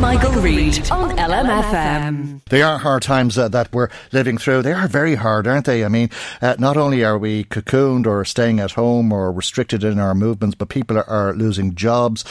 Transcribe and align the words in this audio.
Michael, 0.00 0.32
Reade 0.32 0.90
on 0.90 1.16
LMFM. 1.16 2.42
They 2.48 2.62
are 2.62 2.78
hard 2.78 3.02
times 3.02 3.38
uh, 3.38 3.48
that 3.48 3.72
we're 3.72 3.88
living 4.12 4.38
through. 4.38 4.62
They 4.62 4.72
are 4.72 4.88
very 4.88 5.14
hard, 5.14 5.46
aren't 5.46 5.66
they? 5.66 5.84
I 5.84 5.88
mean, 5.88 6.10
uh, 6.42 6.56
not 6.58 6.76
only 6.76 7.02
are 7.04 7.18
we 7.18 7.44
cocooned 7.44 8.06
or 8.06 8.24
staying 8.24 8.60
at 8.60 8.72
home 8.72 9.12
or 9.12 9.32
restricted 9.32 9.84
in 9.84 9.98
our 9.98 10.14
movements, 10.14 10.54
but 10.54 10.68
people 10.68 10.98
are, 10.98 11.08
are 11.08 11.32
losing 11.34 11.74
jobs. 11.74 12.24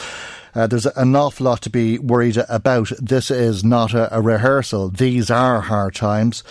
Uh, 0.54 0.66
there's 0.66 0.86
an 0.86 1.14
awful 1.16 1.44
lot 1.44 1.60
to 1.62 1.70
be 1.70 1.98
worried 1.98 2.38
about. 2.48 2.90
This 2.98 3.30
is 3.30 3.62
not 3.62 3.92
a, 3.92 4.16
a 4.16 4.22
rehearsal. 4.22 4.88
These 4.88 5.30
are 5.30 5.60
hard 5.60 5.94
times. 5.94 6.44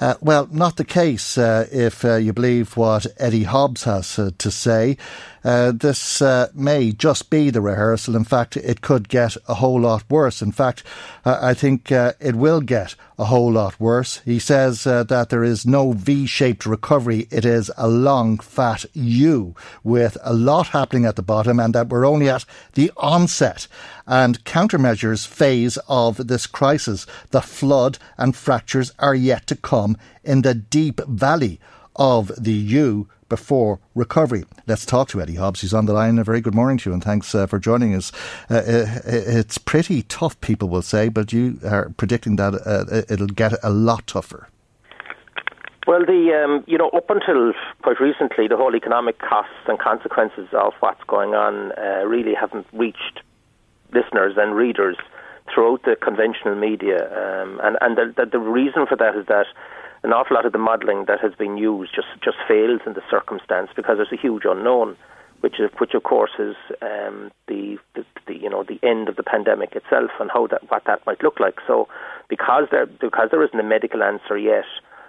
Uh, 0.00 0.14
well, 0.20 0.48
not 0.52 0.76
the 0.76 0.84
case 0.84 1.36
uh, 1.36 1.66
if 1.72 2.04
uh, 2.04 2.16
you 2.16 2.32
believe 2.32 2.76
what 2.76 3.06
Eddie 3.16 3.44
Hobbs 3.44 3.84
has 3.84 4.18
uh, 4.18 4.30
to 4.38 4.50
say. 4.50 4.96
Uh, 5.44 5.72
this 5.72 6.20
uh, 6.20 6.48
may 6.54 6.92
just 6.92 7.30
be 7.30 7.50
the 7.50 7.60
rehearsal. 7.60 8.16
In 8.16 8.24
fact, 8.24 8.56
it 8.56 8.80
could 8.80 9.08
get 9.08 9.36
a 9.46 9.54
whole 9.54 9.80
lot 9.80 10.04
worse. 10.10 10.42
In 10.42 10.52
fact, 10.52 10.82
I 11.24 11.54
think 11.54 11.90
it 11.92 12.34
will 12.34 12.60
get 12.60 12.94
a 13.18 13.26
whole 13.26 13.52
lot 13.52 13.78
worse. 13.80 14.20
He 14.24 14.38
says 14.38 14.84
that 14.84 15.28
there 15.30 15.44
is 15.44 15.66
no 15.66 15.92
V 15.92 16.26
shaped 16.26 16.66
recovery. 16.66 17.28
It 17.30 17.44
is 17.44 17.70
a 17.76 17.88
long, 17.88 18.38
fat 18.38 18.84
U 18.94 19.54
with 19.84 20.16
a 20.22 20.32
lot 20.32 20.68
happening 20.68 21.04
at 21.04 21.16
the 21.16 21.22
bottom 21.22 21.60
and 21.60 21.74
that 21.74 21.88
we're 21.88 22.06
only 22.06 22.28
at 22.28 22.44
the 22.74 22.90
onset 22.96 23.68
and 24.06 24.44
countermeasures 24.44 25.26
phase 25.26 25.78
of 25.88 26.28
this 26.28 26.46
crisis. 26.46 27.06
The 27.30 27.42
flood 27.42 27.98
and 28.16 28.34
fractures 28.34 28.92
are 28.98 29.14
yet 29.14 29.46
to 29.48 29.56
come 29.56 29.96
in 30.24 30.42
the 30.42 30.54
deep 30.54 31.00
valley 31.06 31.60
of 31.96 32.32
the 32.38 32.52
U 32.52 33.08
before 33.28 33.80
recovery. 33.94 34.44
Let's 34.66 34.86
talk 34.86 35.08
to 35.10 35.20
Eddie 35.20 35.34
Hobbs. 35.34 35.60
He's 35.60 35.74
on 35.74 35.86
the 35.86 35.92
line. 35.92 36.18
A 36.18 36.24
very 36.24 36.40
good 36.40 36.54
morning 36.54 36.78
to 36.78 36.90
you, 36.90 36.94
and 36.94 37.02
thanks 37.02 37.34
uh, 37.34 37.46
for 37.46 37.58
joining 37.58 37.94
us. 37.94 38.12
Uh, 38.50 38.54
uh 38.54 39.00
it's 39.04 39.58
pretty 39.58 40.02
tough, 40.02 40.40
people 40.40 40.68
will 40.68 40.82
say, 40.82 41.08
but 41.08 41.32
you 41.32 41.58
are 41.64 41.90
predicting 41.96 42.36
that 42.36 42.54
uh, 42.54 43.02
it'll 43.12 43.26
get 43.26 43.52
a 43.62 43.70
lot 43.70 44.06
tougher. 44.06 44.48
Well, 45.88 46.04
the 46.04 46.44
um, 46.44 46.64
you 46.66 46.76
know 46.76 46.90
up 46.90 47.08
until 47.08 47.54
quite 47.82 47.98
recently, 47.98 48.46
the 48.46 48.58
whole 48.58 48.76
economic 48.76 49.20
costs 49.20 49.64
and 49.66 49.78
consequences 49.78 50.46
of 50.52 50.74
what's 50.80 51.02
going 51.04 51.34
on 51.34 51.72
uh, 51.72 52.04
really 52.06 52.34
haven't 52.34 52.66
reached 52.74 53.20
listeners 53.94 54.34
and 54.36 54.54
readers 54.54 54.98
throughout 55.52 55.84
the 55.84 55.96
conventional 55.96 56.56
media, 56.56 57.08
um, 57.16 57.58
and 57.64 57.78
and 57.80 57.96
the, 57.96 58.26
the 58.30 58.38
reason 58.38 58.84
for 58.86 58.96
that 58.96 59.16
is 59.16 59.24
that 59.28 59.46
an 60.02 60.12
awful 60.12 60.34
lot 60.36 60.46
of 60.46 60.52
the 60.52 60.58
modelling 60.58 61.04
that 61.06 61.20
has 61.20 61.34
been 61.34 61.56
used 61.56 61.94
just 61.94 62.08
just 62.22 62.36
fails 62.46 62.80
in 62.86 62.92
the 62.94 63.02
circumstance 63.10 63.70
because 63.74 63.96
there's 63.96 64.12
a 64.12 64.20
huge 64.20 64.44
unknown, 64.44 64.96
which 65.40 65.58
is 65.58 65.70
which 65.78 65.94
of 65.94 66.02
course 66.02 66.30
is 66.38 66.54
um, 66.82 67.30
the, 67.48 67.78
the, 67.94 68.04
the 68.26 68.34
you 68.34 68.48
know 68.48 68.62
the 68.62 68.78
end 68.82 69.08
of 69.08 69.16
the 69.16 69.22
pandemic 69.22 69.74
itself 69.74 70.10
and 70.20 70.30
how 70.30 70.46
that 70.46 70.70
what 70.70 70.84
that 70.86 71.04
might 71.06 71.22
look 71.22 71.40
like. 71.40 71.58
So 71.66 71.88
because 72.28 72.68
there 72.70 72.86
because 72.86 73.28
there 73.30 73.42
isn't 73.42 73.58
a 73.58 73.64
medical 73.64 74.02
answer 74.02 74.38
yet, 74.38 74.66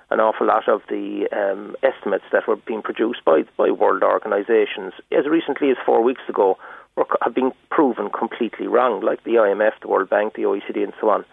an 0.10 0.20
awful 0.20 0.48
lot 0.48 0.68
of 0.68 0.82
the 0.90 1.28
um, 1.32 1.76
estimates 1.84 2.26
that 2.32 2.48
were 2.48 2.56
being 2.56 2.82
produced 2.82 3.24
by 3.26 3.44
by 3.58 3.70
world 3.70 4.04
organisations 4.04 4.94
as 5.12 5.28
recently 5.28 5.70
as 5.70 5.78
four 5.86 6.02
weeks 6.02 6.24
ago 6.28 6.58
were, 6.96 7.06
have 7.22 7.36
been 7.36 7.52
proven 7.70 8.10
completely 8.10 8.68
wrong, 8.68 9.02
like 9.02 9.24
the 9.24 9.36
IMF, 9.36 9.74
the 9.82 9.88
World 9.88 10.10
Bank, 10.10 10.34
the 10.34 10.44
OECD, 10.44 10.84
and 10.84 10.94
so 11.00 11.10
on. 11.10 11.26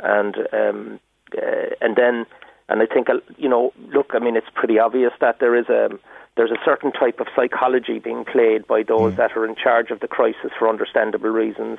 And 0.00 0.36
um, 0.52 1.00
uh, 1.36 1.74
and 1.80 1.96
then 1.96 2.26
and 2.72 2.80
I 2.80 2.86
think, 2.86 3.10
uh, 3.10 3.20
you 3.36 3.50
know, 3.50 3.72
look, 3.92 4.12
I 4.14 4.18
mean, 4.18 4.34
it's 4.34 4.48
pretty 4.54 4.78
obvious 4.78 5.12
that 5.20 5.40
there 5.40 5.54
is 5.54 5.68
a 5.68 5.90
there's 6.36 6.50
a 6.50 6.56
certain 6.64 6.90
type 6.90 7.20
of 7.20 7.26
psychology 7.36 7.98
being 7.98 8.24
played 8.24 8.66
by 8.66 8.82
those 8.82 9.12
mm. 9.12 9.16
that 9.16 9.36
are 9.36 9.44
in 9.44 9.54
charge 9.54 9.90
of 9.90 10.00
the 10.00 10.08
crisis 10.08 10.50
for 10.58 10.66
understandable 10.66 11.28
reasons, 11.28 11.78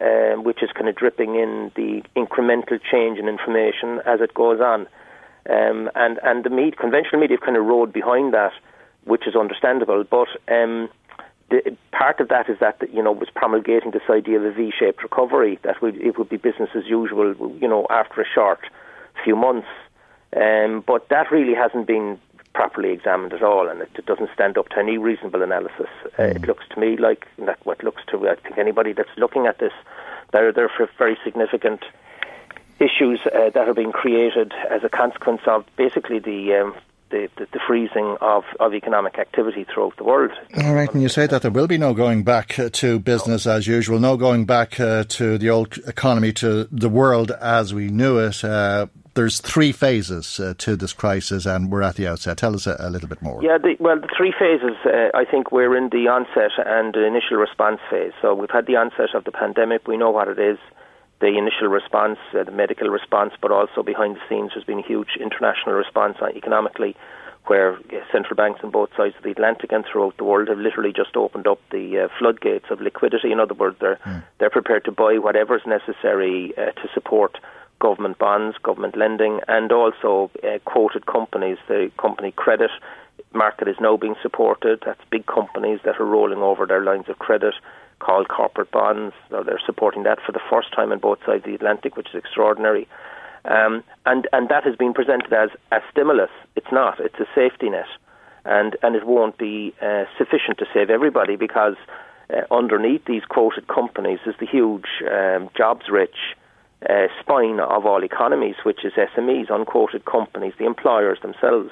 um, 0.00 0.44
which 0.44 0.62
is 0.62 0.70
kind 0.72 0.88
of 0.88 0.94
dripping 0.94 1.34
in 1.34 1.72
the 1.74 2.02
incremental 2.14 2.78
change 2.80 3.18
in 3.18 3.28
information 3.28 4.00
as 4.06 4.20
it 4.20 4.32
goes 4.32 4.60
on. 4.60 4.86
Um, 5.50 5.90
and 5.96 6.20
and 6.22 6.44
the 6.44 6.50
media, 6.50 6.78
conventional 6.78 7.20
media 7.20 7.38
have 7.38 7.44
kind 7.44 7.56
of 7.56 7.64
rode 7.64 7.92
behind 7.92 8.32
that, 8.32 8.52
which 9.02 9.26
is 9.26 9.34
understandable. 9.34 10.04
But 10.08 10.28
um, 10.46 10.88
the, 11.50 11.76
part 11.90 12.20
of 12.20 12.28
that 12.28 12.48
is 12.48 12.60
that 12.60 12.78
you 12.92 13.02
know 13.02 13.10
was 13.10 13.28
promulgating 13.34 13.90
this 13.90 14.08
idea 14.08 14.38
of 14.38 14.44
a 14.44 14.52
V-shaped 14.52 15.02
recovery 15.02 15.58
that 15.64 15.82
would, 15.82 15.96
it 15.96 16.16
would 16.16 16.28
be 16.28 16.36
business 16.36 16.70
as 16.76 16.84
usual, 16.86 17.34
you 17.60 17.66
know, 17.66 17.88
after 17.90 18.20
a 18.20 18.24
short 18.32 18.60
few 19.24 19.34
months. 19.34 19.66
Um, 20.36 20.82
but 20.86 21.08
that 21.10 21.30
really 21.30 21.54
hasn't 21.54 21.86
been 21.86 22.18
properly 22.54 22.90
examined 22.90 23.32
at 23.32 23.42
all, 23.42 23.68
and 23.68 23.80
it, 23.80 23.90
it 23.94 24.06
doesn't 24.06 24.30
stand 24.34 24.58
up 24.58 24.68
to 24.70 24.78
any 24.78 24.98
reasonable 24.98 25.42
analysis. 25.42 25.88
Uh, 26.18 26.24
it 26.24 26.42
mm. 26.42 26.46
looks 26.46 26.64
to 26.70 26.80
me 26.80 26.96
like 26.96 27.26
that 27.38 27.64
what 27.64 27.82
looks 27.82 28.02
to 28.08 28.28
I 28.28 28.36
think 28.36 28.58
anybody 28.58 28.92
that's 28.92 29.16
looking 29.16 29.46
at 29.46 29.58
this, 29.58 29.72
there 30.32 30.52
there 30.52 30.68
are 30.68 30.90
very 30.98 31.18
significant 31.24 31.82
issues 32.78 33.20
uh, 33.26 33.50
that 33.50 33.68
are 33.68 33.74
being 33.74 33.92
created 33.92 34.52
as 34.70 34.82
a 34.84 34.88
consequence 34.88 35.42
of 35.46 35.64
basically 35.76 36.18
the 36.18 36.54
um, 36.54 36.74
the, 37.10 37.28
the, 37.36 37.46
the, 37.52 37.60
freezing 37.66 38.16
of, 38.22 38.42
of 38.58 38.72
economic 38.72 39.18
activity 39.18 39.64
throughout 39.64 39.94
the 39.98 40.04
world. 40.04 40.32
All 40.56 40.74
right, 40.74 40.90
and 40.94 41.02
you 41.02 41.10
say 41.10 41.26
that 41.26 41.42
there 41.42 41.50
will 41.50 41.66
be 41.66 41.76
no 41.76 41.92
going 41.92 42.24
back 42.24 42.58
uh, 42.58 42.70
to 42.72 42.98
business 42.98 43.46
as 43.46 43.66
usual, 43.66 43.98
no 43.98 44.16
going 44.16 44.46
back 44.46 44.80
uh, 44.80 45.04
to 45.04 45.36
the 45.36 45.50
old 45.50 45.76
economy, 45.86 46.32
to 46.32 46.64
the 46.72 46.88
world 46.88 47.30
as 47.30 47.74
we 47.74 47.88
knew 47.88 48.16
it. 48.18 48.42
Uh, 49.12 49.20
there's 49.20 49.40
three 49.40 49.72
phases 49.72 50.40
uh, 50.40 50.54
to 50.58 50.76
this 50.76 50.92
crisis, 50.92 51.46
and 51.46 51.70
we're 51.70 51.82
at 51.82 51.96
the 51.96 52.06
outset. 52.06 52.38
Tell 52.38 52.54
us 52.54 52.66
a, 52.66 52.76
a 52.78 52.90
little 52.90 53.08
bit 53.08 53.22
more. 53.22 53.42
Yeah, 53.42 53.58
the, 53.58 53.76
well, 53.78 54.00
the 54.00 54.08
three 54.16 54.32
phases. 54.38 54.76
Uh, 54.84 55.16
I 55.16 55.24
think 55.24 55.52
we're 55.52 55.76
in 55.76 55.90
the 55.90 56.08
onset 56.08 56.52
and 56.64 56.94
the 56.94 57.06
initial 57.06 57.36
response 57.36 57.80
phase. 57.90 58.12
So 58.20 58.34
we've 58.34 58.50
had 58.50 58.66
the 58.66 58.76
onset 58.76 59.14
of 59.14 59.24
the 59.24 59.32
pandemic. 59.32 59.86
We 59.86 59.96
know 59.96 60.10
what 60.10 60.28
it 60.28 60.38
is. 60.38 60.58
The 61.20 61.38
initial 61.38 61.68
response, 61.68 62.18
uh, 62.34 62.42
the 62.42 62.50
medical 62.50 62.88
response, 62.88 63.32
but 63.40 63.52
also 63.52 63.82
behind 63.84 64.16
the 64.16 64.20
scenes, 64.28 64.52
there's 64.54 64.64
been 64.64 64.80
a 64.80 64.86
huge 64.86 65.16
international 65.20 65.76
response 65.76 66.16
economically, 66.34 66.96
where 67.46 67.78
central 68.10 68.34
banks 68.34 68.60
on 68.64 68.70
both 68.70 68.90
sides 68.96 69.14
of 69.16 69.22
the 69.22 69.30
Atlantic 69.30 69.70
and 69.70 69.84
throughout 69.84 70.16
the 70.16 70.24
world 70.24 70.48
have 70.48 70.58
literally 70.58 70.92
just 70.92 71.16
opened 71.16 71.46
up 71.46 71.60
the 71.70 72.00
uh, 72.00 72.08
floodgates 72.18 72.66
of 72.70 72.80
liquidity. 72.80 73.30
In 73.30 73.38
other 73.38 73.54
words, 73.54 73.76
they're 73.80 74.00
mm. 74.04 74.22
they're 74.38 74.50
prepared 74.50 74.84
to 74.86 74.92
buy 74.92 75.18
whatever 75.18 75.56
is 75.56 75.62
necessary 75.64 76.52
uh, 76.58 76.72
to 76.72 76.88
support 76.92 77.38
government 77.82 78.16
bonds, 78.18 78.56
government 78.62 78.96
lending, 78.96 79.40
and 79.48 79.72
also 79.72 80.30
uh, 80.44 80.58
quoted 80.64 81.06
companies. 81.06 81.58
The 81.66 81.90
company 81.98 82.30
credit 82.30 82.70
market 83.34 83.66
is 83.66 83.76
now 83.80 83.96
being 83.96 84.14
supported. 84.22 84.84
That's 84.86 85.00
big 85.10 85.26
companies 85.26 85.80
that 85.84 85.98
are 85.98 86.06
rolling 86.06 86.38
over 86.38 86.64
their 86.64 86.84
lines 86.84 87.06
of 87.08 87.18
credit 87.18 87.54
called 87.98 88.28
corporate 88.28 88.70
bonds. 88.70 89.14
They're 89.30 89.66
supporting 89.66 90.04
that 90.04 90.20
for 90.24 90.30
the 90.30 90.46
first 90.48 90.72
time 90.72 90.92
on 90.92 91.00
both 91.00 91.18
sides 91.26 91.42
of 91.44 91.50
the 91.50 91.54
Atlantic, 91.56 91.96
which 91.96 92.10
is 92.14 92.14
extraordinary. 92.14 92.86
Um, 93.44 93.82
and 94.06 94.28
and 94.32 94.48
that 94.48 94.62
has 94.62 94.76
been 94.76 94.94
presented 94.94 95.32
as 95.32 95.50
a 95.72 95.80
stimulus. 95.90 96.30
It's 96.54 96.70
not. 96.70 97.00
It's 97.00 97.18
a 97.18 97.26
safety 97.34 97.68
net, 97.68 97.90
and 98.44 98.76
and 98.84 98.94
it 98.94 99.04
won't 99.04 99.36
be 99.38 99.74
uh, 99.82 100.04
sufficient 100.16 100.58
to 100.58 100.66
save 100.72 100.88
everybody 100.88 101.34
because 101.34 101.74
uh, 102.30 102.42
underneath 102.54 103.04
these 103.06 103.24
quoted 103.28 103.66
companies 103.66 104.20
is 104.26 104.36
the 104.38 104.46
huge 104.46 104.86
um, 105.10 105.50
jobs 105.56 105.86
rich 105.90 106.36
uh, 106.88 107.06
spine 107.20 107.60
of 107.60 107.86
all 107.86 108.02
economies, 108.02 108.56
which 108.64 108.84
is 108.84 108.92
SMEs, 108.94 109.50
unquoted 109.50 110.04
companies, 110.04 110.54
the 110.58 110.66
employers 110.66 111.18
themselves. 111.22 111.70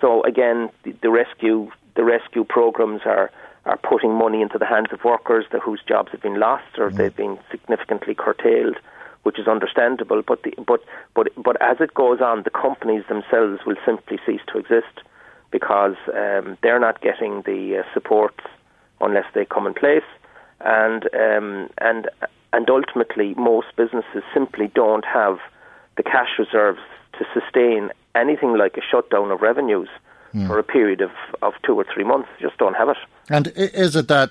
So 0.00 0.22
again, 0.24 0.70
the, 0.84 0.92
the 1.02 1.10
rescue 1.10 1.70
the 1.94 2.04
rescue 2.04 2.44
programs 2.44 3.02
are 3.04 3.30
are 3.64 3.76
putting 3.78 4.12
money 4.12 4.42
into 4.42 4.58
the 4.58 4.66
hands 4.66 4.88
of 4.92 5.04
workers 5.04 5.44
that, 5.52 5.62
whose 5.62 5.80
jobs 5.86 6.10
have 6.10 6.20
been 6.20 6.40
lost 6.40 6.78
or 6.78 6.90
mm. 6.90 6.96
they've 6.96 7.14
been 7.14 7.38
significantly 7.50 8.14
curtailed, 8.14 8.76
which 9.22 9.38
is 9.38 9.46
understandable. 9.46 10.22
But 10.26 10.42
the, 10.42 10.52
but 10.66 10.80
but 11.14 11.28
but 11.36 11.60
as 11.62 11.76
it 11.80 11.94
goes 11.94 12.20
on, 12.20 12.42
the 12.42 12.50
companies 12.50 13.04
themselves 13.08 13.60
will 13.64 13.76
simply 13.86 14.18
cease 14.26 14.40
to 14.52 14.58
exist 14.58 15.02
because 15.50 15.96
um, 16.08 16.58
they're 16.62 16.80
not 16.80 17.00
getting 17.02 17.42
the 17.42 17.78
uh, 17.78 17.94
supports 17.94 18.40
unless 19.00 19.26
they 19.34 19.44
come 19.44 19.66
in 19.66 19.74
place, 19.74 20.08
and 20.60 21.08
um, 21.14 21.68
and 21.78 22.08
and 22.52 22.68
ultimately 22.68 23.34
most 23.34 23.68
businesses 23.76 24.22
simply 24.34 24.68
don't 24.74 25.04
have 25.04 25.38
the 25.96 26.02
cash 26.02 26.38
reserves 26.38 26.80
to 27.18 27.24
sustain 27.34 27.90
anything 28.14 28.56
like 28.56 28.76
a 28.76 28.82
shutdown 28.82 29.30
of 29.30 29.40
revenues 29.40 29.88
mm. 30.34 30.46
for 30.46 30.58
a 30.58 30.62
period 30.62 31.00
of, 31.00 31.10
of 31.42 31.54
two 31.64 31.74
or 31.74 31.84
three 31.92 32.04
months. 32.04 32.28
Just 32.40 32.58
don't 32.58 32.74
have 32.74 32.88
it. 32.88 32.96
And 33.28 33.52
is 33.56 33.96
it 33.96 34.08
that 34.08 34.30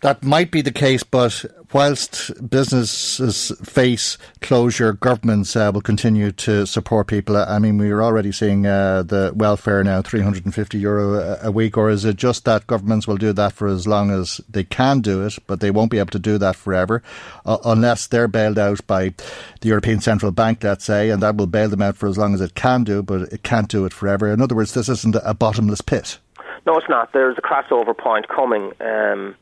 that 0.00 0.22
might 0.22 0.50
be 0.50 0.62
the 0.62 0.72
case, 0.72 1.02
but 1.02 1.44
whilst 1.72 2.30
businesses 2.48 3.52
face 3.62 4.16
closure, 4.40 4.92
governments 4.92 5.56
uh, 5.56 5.70
will 5.72 5.80
continue 5.80 6.32
to 6.32 6.66
support 6.66 7.08
people. 7.08 7.36
I 7.36 7.58
mean, 7.58 7.78
we 7.78 7.90
are 7.90 8.02
already 8.02 8.32
seeing 8.32 8.66
uh, 8.66 9.02
the 9.02 9.32
welfare 9.34 9.82
now, 9.82 10.02
350 10.02 10.78
euro 10.78 11.38
a 11.42 11.50
week, 11.50 11.76
or 11.76 11.90
is 11.90 12.04
it 12.04 12.16
just 12.16 12.44
that 12.44 12.66
governments 12.66 13.06
will 13.06 13.16
do 13.16 13.32
that 13.32 13.52
for 13.52 13.68
as 13.68 13.86
long 13.86 14.10
as 14.10 14.40
they 14.48 14.64
can 14.64 15.00
do 15.00 15.24
it, 15.24 15.38
but 15.46 15.60
they 15.60 15.70
won't 15.70 15.90
be 15.90 15.98
able 15.98 16.10
to 16.10 16.18
do 16.18 16.38
that 16.38 16.56
forever, 16.56 17.02
uh, 17.44 17.58
unless 17.64 18.06
they're 18.06 18.28
bailed 18.28 18.58
out 18.58 18.86
by 18.86 19.12
the 19.60 19.68
European 19.68 20.00
Central 20.00 20.32
Bank, 20.32 20.62
let's 20.62 20.84
say, 20.84 21.10
and 21.10 21.22
that 21.22 21.36
will 21.36 21.46
bail 21.46 21.68
them 21.68 21.82
out 21.82 21.96
for 21.96 22.08
as 22.08 22.18
long 22.18 22.34
as 22.34 22.40
it 22.40 22.54
can 22.54 22.84
do, 22.84 23.02
but 23.02 23.32
it 23.32 23.42
can't 23.42 23.68
do 23.68 23.84
it 23.84 23.92
forever. 23.92 24.32
In 24.32 24.40
other 24.40 24.54
words, 24.54 24.74
this 24.74 24.88
isn't 24.88 25.16
a 25.22 25.34
bottomless 25.34 25.80
pit. 25.80 26.18
No, 26.66 26.76
it's 26.76 26.88
not. 26.88 27.12
There's 27.12 27.38
a 27.38 27.42
crossover 27.42 27.96
point 27.96 28.28
coming. 28.28 28.72
Um, 28.80 29.34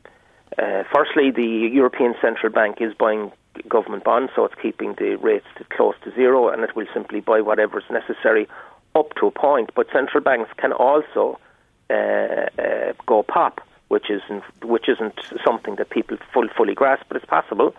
uh, 0.57 0.83
firstly, 0.93 1.31
the 1.31 1.69
European 1.71 2.15
Central 2.21 2.51
Bank 2.51 2.77
is 2.81 2.93
buying 2.93 3.31
government 3.67 4.03
bonds, 4.03 4.31
so 4.35 4.45
it's 4.45 4.55
keeping 4.61 4.95
the 4.97 5.15
rates 5.15 5.45
close 5.69 5.95
to 6.03 6.11
zero, 6.13 6.49
and 6.49 6.63
it 6.63 6.75
will 6.75 6.87
simply 6.93 7.19
buy 7.19 7.41
whatever 7.41 7.79
is 7.79 7.85
necessary 7.89 8.47
up 8.95 9.13
to 9.15 9.27
a 9.27 9.31
point. 9.31 9.71
But 9.75 9.87
central 9.91 10.23
banks 10.23 10.49
can 10.57 10.71
also 10.71 11.39
uh, 11.89 11.93
uh, 11.93 12.93
go 13.05 13.23
pop, 13.23 13.61
which 13.89 14.09
isn't 14.09 14.43
which 14.63 14.89
isn't 14.89 15.19
something 15.45 15.75
that 15.75 15.89
people 15.89 16.17
full, 16.33 16.47
fully 16.55 16.73
grasp, 16.73 17.03
but 17.07 17.17
it's 17.17 17.25
possible. 17.25 17.75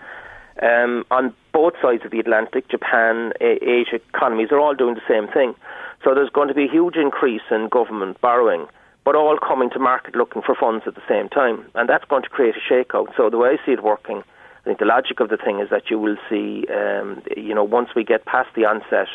Um, 0.62 1.04
on 1.10 1.34
both 1.52 1.74
sides 1.80 2.04
of 2.04 2.10
the 2.10 2.18
Atlantic, 2.18 2.68
Japan, 2.68 3.32
Asia 3.40 4.00
economies 4.12 4.48
are 4.50 4.58
all 4.58 4.74
doing 4.74 4.96
the 4.96 5.08
same 5.08 5.28
thing. 5.28 5.54
So 6.02 6.14
there's 6.14 6.30
going 6.30 6.48
to 6.48 6.54
be 6.54 6.64
a 6.64 6.70
huge 6.70 6.96
increase 6.96 7.42
in 7.50 7.68
government 7.68 8.20
borrowing 8.20 8.66
but 9.08 9.16
all 9.16 9.38
coming 9.38 9.70
to 9.70 9.78
market 9.78 10.14
looking 10.14 10.42
for 10.42 10.54
funds 10.54 10.84
at 10.86 10.94
the 10.94 11.00
same 11.08 11.30
time. 11.30 11.64
And 11.74 11.88
that's 11.88 12.04
going 12.04 12.24
to 12.24 12.28
create 12.28 12.54
a 12.56 12.60
shakeout. 12.70 13.06
So 13.16 13.30
the 13.30 13.38
way 13.38 13.56
I 13.56 13.64
see 13.64 13.72
it 13.72 13.82
working, 13.82 14.18
I 14.18 14.64
think 14.64 14.80
the 14.80 14.84
logic 14.84 15.20
of 15.20 15.30
the 15.30 15.38
thing 15.38 15.60
is 15.60 15.70
that 15.70 15.88
you 15.88 15.98
will 15.98 16.18
see, 16.28 16.66
um, 16.68 17.22
you 17.34 17.54
know, 17.54 17.64
once 17.64 17.88
we 17.96 18.04
get 18.04 18.26
past 18.26 18.50
the 18.54 18.66
onset 18.66 19.08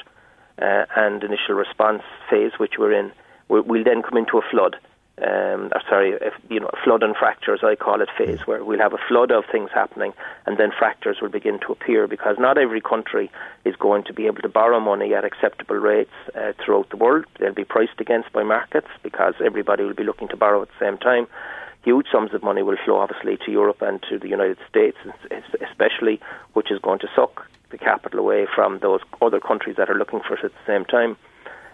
uh, 0.59 0.85
and 0.97 1.23
initial 1.23 1.53
response 1.53 2.01
phase, 2.27 2.53
which 2.57 2.79
we're 2.79 2.91
in, 2.91 3.11
we'll, 3.49 3.61
we'll 3.61 3.83
then 3.83 4.01
come 4.01 4.17
into 4.17 4.39
a 4.39 4.41
flood 4.49 4.77
um, 5.21 5.69
or 5.75 5.81
sorry, 5.87 6.13
if, 6.13 6.33
you 6.49 6.59
know, 6.59 6.71
flood 6.83 7.03
and 7.03 7.15
fractures, 7.15 7.59
I 7.63 7.75
call 7.75 8.01
it 8.01 8.09
phase, 8.17 8.47
where 8.47 8.63
we'll 8.63 8.79
have 8.79 8.93
a 8.93 9.07
flood 9.07 9.31
of 9.31 9.43
things 9.51 9.69
happening, 9.71 10.11
and 10.47 10.57
then 10.57 10.71
fractures 10.77 11.17
will 11.21 11.29
begin 11.29 11.59
to 11.59 11.71
appear 11.71 12.07
because 12.07 12.37
not 12.39 12.57
every 12.57 12.81
country 12.81 13.31
is 13.63 13.75
going 13.75 14.03
to 14.05 14.13
be 14.13 14.25
able 14.25 14.41
to 14.41 14.49
borrow 14.49 14.79
money 14.79 15.13
at 15.13 15.23
acceptable 15.23 15.75
rates 15.75 16.11
uh, 16.35 16.53
throughout 16.63 16.89
the 16.89 16.97
world. 16.97 17.25
They'll 17.39 17.53
be 17.53 17.63
priced 17.63 17.99
against 17.99 18.33
by 18.33 18.41
markets 18.41 18.87
because 19.03 19.35
everybody 19.43 19.83
will 19.83 19.93
be 19.93 20.03
looking 20.03 20.29
to 20.29 20.37
borrow 20.37 20.63
at 20.63 20.69
the 20.69 20.85
same 20.85 20.97
time. 20.97 21.27
Huge 21.83 22.07
sums 22.11 22.33
of 22.33 22.41
money 22.41 22.63
will 22.63 22.77
flow, 22.83 22.97
obviously, 22.97 23.37
to 23.45 23.51
Europe 23.51 23.83
and 23.83 24.01
to 24.09 24.17
the 24.17 24.29
United 24.29 24.57
States, 24.67 24.97
especially, 25.61 26.19
which 26.53 26.71
is 26.71 26.79
going 26.79 26.99
to 26.99 27.07
suck 27.15 27.45
the 27.69 27.77
capital 27.77 28.19
away 28.19 28.47
from 28.55 28.79
those 28.79 29.01
other 29.21 29.39
countries 29.39 29.75
that 29.75 29.89
are 29.89 29.97
looking 29.97 30.21
for 30.21 30.35
it 30.35 30.43
at 30.43 30.51
the 30.51 30.65
same 30.65 30.85
time. 30.85 31.17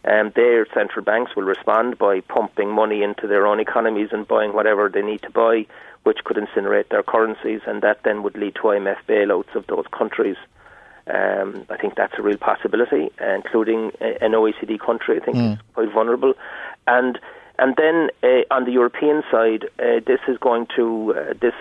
Um, 0.06 0.32
their 0.36 0.66
central 0.74 1.04
banks 1.04 1.36
will 1.36 1.44
respond 1.44 1.98
by 1.98 2.22
pumping 2.22 2.70
money 2.72 3.04
into 3.04 3.28
their 3.28 3.46
own 3.46 3.60
economies 3.60 4.10
and 4.12 4.28
buying 4.28 4.54
whatever 4.54 4.90
they 4.90 5.02
need 5.02 5.22
to 5.24 5.30
buy, 5.30 5.66
which 6.04 6.20
could 6.24 6.38
incinerate 6.38 6.90
their 6.90 7.04
currencies, 7.04 7.62
and 7.68 7.82
that 7.82 8.04
then 8.04 8.24
would 8.24 8.38
lead 8.38 8.56
to 8.56 8.62
IMF 8.62 8.98
bailouts 9.08 9.54
of 9.56 9.68
those 9.68 9.86
countries. 9.92 10.38
Um, 11.08 11.66
I 11.70 11.78
think 11.78 11.96
that's 11.96 12.14
a 12.18 12.22
real 12.22 12.38
possibility, 12.38 13.10
including 13.20 13.92
an 14.00 14.32
OECD 14.32 14.80
country. 14.80 15.20
I 15.20 15.26
think 15.26 15.38
mm. 15.38 15.54
is 15.54 15.60
quite 15.74 15.92
vulnerable, 15.92 16.34
and 16.88 17.20
and 17.58 17.76
then 17.76 18.10
uh, 18.24 18.56
on 18.56 18.66
the 18.66 18.72
European 18.72 19.24
side, 19.32 19.66
uh, 19.80 20.00
this 20.06 20.20
is 20.28 20.38
going 20.38 20.68
to 20.76 21.16
uh, 21.18 21.34
this 21.42 21.56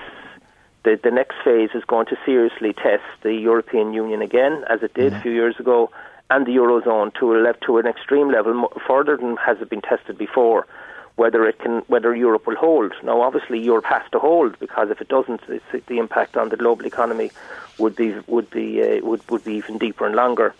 the 0.84 1.00
the 1.02 1.10
next 1.10 1.36
phase 1.42 1.70
is 1.74 1.82
going 1.84 2.06
to 2.06 2.16
seriously 2.26 2.74
test 2.74 3.04
the 3.22 3.32
European 3.32 3.94
Union 3.94 4.20
again, 4.22 4.64
as 4.68 4.82
it 4.82 4.92
did 4.94 5.12
mm. 5.12 5.18
a 5.18 5.22
few 5.22 5.32
years 5.32 5.56
ago, 5.58 5.90
and 6.30 6.46
the 6.46 6.56
eurozone 6.56 7.14
to 7.14 7.34
a 7.34 7.38
left 7.38 7.62
to 7.62 7.78
an 7.78 7.86
extreme 7.86 8.30
level 8.30 8.70
further 8.86 9.16
than 9.16 9.36
has 9.36 9.60
it 9.60 9.70
been 9.70 9.80
tested 9.80 10.18
before. 10.18 10.66
Whether 11.16 11.48
it 11.48 11.58
can, 11.58 11.78
whether 11.88 12.14
Europe 12.14 12.46
will 12.46 12.54
hold. 12.54 12.92
Now, 13.02 13.22
obviously, 13.22 13.58
Europe 13.58 13.86
has 13.86 14.02
to 14.12 14.20
hold 14.20 14.56
because 14.60 14.88
if 14.90 15.00
it 15.00 15.08
doesn't, 15.08 15.40
the 15.48 15.98
impact 15.98 16.36
on 16.36 16.50
the 16.50 16.56
global 16.56 16.86
economy 16.86 17.32
would 17.76 17.96
be 17.96 18.14
would 18.28 18.48
be 18.50 18.80
uh, 18.80 19.04
would 19.04 19.28
would 19.28 19.42
be 19.42 19.54
even 19.54 19.78
deeper 19.78 20.06
and 20.06 20.14
longer. 20.14 20.54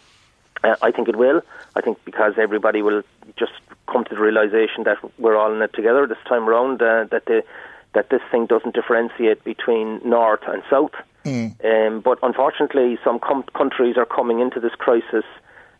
Uh, 0.64 0.74
I 0.82 0.90
think 0.90 1.08
it 1.08 1.14
will. 1.14 1.42
I 1.76 1.80
think 1.80 2.04
because 2.04 2.34
everybody 2.38 2.82
will 2.82 3.02
just 3.36 3.52
come 3.86 4.02
to 4.06 4.14
the 4.16 4.20
realization 4.20 4.82
that 4.82 4.98
we're 5.16 5.36
all 5.36 5.54
in 5.54 5.62
it 5.62 5.72
together 5.74 6.08
this 6.08 6.18
time 6.28 6.48
around. 6.48 6.82
Uh, 6.82 7.04
that 7.04 7.26
the 7.26 7.44
that 7.92 8.10
this 8.10 8.22
thing 8.32 8.46
doesn't 8.46 8.74
differentiate 8.74 9.44
between 9.44 10.00
north 10.04 10.42
and 10.48 10.64
south. 10.68 10.94
Mm. 11.24 11.54
Um, 11.64 12.00
but 12.00 12.18
unfortunately, 12.24 12.98
some 13.04 13.20
com- 13.20 13.44
countries 13.54 13.96
are 13.96 14.06
coming 14.06 14.40
into 14.40 14.58
this 14.58 14.74
crisis 14.74 15.24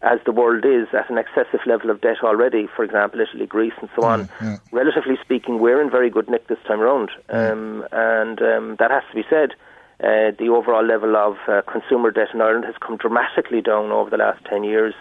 as 0.03 0.21
the 0.25 0.33
world 0.33 0.65
is 0.65 0.87
at 0.93 1.11
an 1.11 1.19
excessive 1.19 1.61
level 1.67 1.91
of 1.91 2.01
debt 2.01 2.19
already, 2.23 2.69
for 2.75 2.85
example, 2.85 3.21
Italy, 3.21 3.47
Greece, 3.47 3.73
and 3.81 3.91
so 3.97 4.05
on. 4.05 4.27
Mm, 4.27 4.31
yeah. 4.41 4.57
Relatively 4.71 5.17
speaking, 5.21 5.59
we're 5.59 5.83
in 5.83 5.91
very 5.91 6.09
good 6.09 6.29
nick 6.29 6.47
this 6.47 6.59
time 6.67 6.81
around, 6.81 7.11
um, 7.31 7.85
and 7.91 8.41
um, 8.41 8.77
that 8.79 8.91
has 8.91 9.03
to 9.11 9.15
be 9.15 9.25
said. 9.29 9.53
Uh, 10.01 10.31
the 10.39 10.49
overall 10.49 10.85
level 10.85 11.17
of 11.17 11.37
uh, 11.49 11.61
consumer 11.63 12.13
debt 12.13 12.29
in 12.33 12.41
Ireland 12.41 12.65
has 12.65 12.77
come 12.81 12.97
dramatically 12.97 13.61
down 13.61 13.91
over 13.91 14.09
the 14.09 14.17
last 14.17 14.45
10 14.45 14.63
years. 14.63 14.95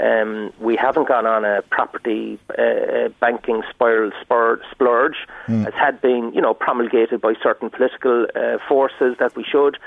Um, 0.00 0.52
we 0.60 0.76
haven't 0.76 1.08
gone 1.08 1.26
on 1.26 1.44
a 1.44 1.62
property 1.62 2.38
uh, 2.56 3.08
banking 3.20 3.62
spiral 3.68 4.12
spur, 4.20 4.60
splurge, 4.70 5.16
mm. 5.48 5.66
as 5.66 5.74
had 5.74 6.00
been, 6.00 6.32
you 6.32 6.40
know, 6.40 6.54
promulgated 6.54 7.20
by 7.20 7.34
certain 7.42 7.70
political 7.70 8.28
uh, 8.36 8.58
forces 8.68 9.16
that 9.18 9.34
we 9.34 9.42
should. 9.42 9.78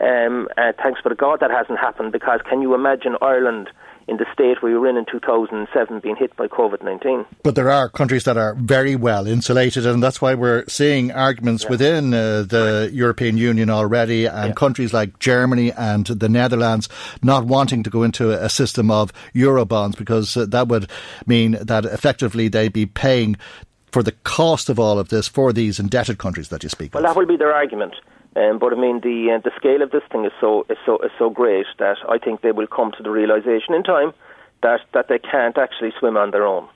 Um, 0.00 0.48
uh, 0.56 0.72
thanks 0.82 1.00
for 1.02 1.14
God 1.14 1.40
that 1.40 1.50
hasn't 1.50 1.78
happened 1.78 2.12
because 2.12 2.40
can 2.48 2.62
you 2.62 2.74
imagine 2.74 3.16
Ireland 3.20 3.68
in 4.08 4.16
the 4.16 4.26
state 4.32 4.62
we 4.62 4.74
were 4.74 4.88
in 4.88 4.96
in 4.96 5.04
2007 5.06 6.00
being 6.00 6.16
hit 6.16 6.36
by 6.36 6.48
COVID 6.48 6.82
19. 6.82 7.24
But 7.42 7.54
there 7.54 7.70
are 7.70 7.88
countries 7.88 8.24
that 8.24 8.36
are 8.36 8.54
very 8.54 8.96
well 8.96 9.26
insulated, 9.26 9.86
and 9.86 10.02
that's 10.02 10.20
why 10.20 10.34
we're 10.34 10.64
seeing 10.66 11.12
arguments 11.12 11.64
yeah. 11.64 11.70
within 11.70 12.14
uh, 12.14 12.42
the 12.42 12.86
right. 12.86 12.92
European 12.92 13.36
Union 13.36 13.70
already, 13.70 14.26
and 14.26 14.48
yeah. 14.48 14.54
countries 14.54 14.92
like 14.92 15.18
Germany 15.18 15.72
and 15.72 16.06
the 16.06 16.28
Netherlands 16.28 16.88
not 17.22 17.44
wanting 17.44 17.82
to 17.82 17.90
go 17.90 18.02
into 18.02 18.30
a 18.30 18.48
system 18.48 18.90
of 18.90 19.12
Eurobonds 19.34 19.96
because 19.96 20.36
uh, 20.36 20.46
that 20.46 20.68
would 20.68 20.90
mean 21.26 21.52
that 21.60 21.84
effectively 21.84 22.48
they'd 22.48 22.72
be 22.72 22.86
paying 22.86 23.36
for 23.92 24.02
the 24.02 24.12
cost 24.24 24.68
of 24.68 24.78
all 24.78 24.98
of 24.98 25.08
this 25.08 25.28
for 25.28 25.52
these 25.52 25.80
indebted 25.80 26.18
countries 26.18 26.48
that 26.48 26.62
you 26.62 26.68
speak 26.68 26.94
well, 26.94 27.00
of. 27.00 27.04
Well, 27.04 27.14
that 27.14 27.18
will 27.18 27.26
be 27.26 27.36
their 27.36 27.52
argument. 27.52 27.94
Um, 28.36 28.58
but 28.58 28.72
I 28.72 28.76
mean, 28.76 29.00
the 29.00 29.34
uh, 29.34 29.40
the 29.42 29.50
scale 29.56 29.82
of 29.82 29.90
this 29.90 30.02
thing 30.12 30.24
is 30.24 30.32
so 30.40 30.64
is 30.70 30.78
so 30.86 30.98
is 30.98 31.10
so 31.18 31.30
great 31.30 31.66
that 31.78 31.96
I 32.08 32.18
think 32.18 32.42
they 32.42 32.52
will 32.52 32.68
come 32.68 32.92
to 32.96 33.02
the 33.02 33.10
realization 33.10 33.74
in 33.74 33.82
time 33.82 34.12
that 34.62 34.80
that 34.92 35.08
they 35.08 35.18
can't 35.18 35.58
actually 35.58 35.92
swim 35.98 36.16
on 36.16 36.30
their 36.30 36.46
own, 36.46 36.68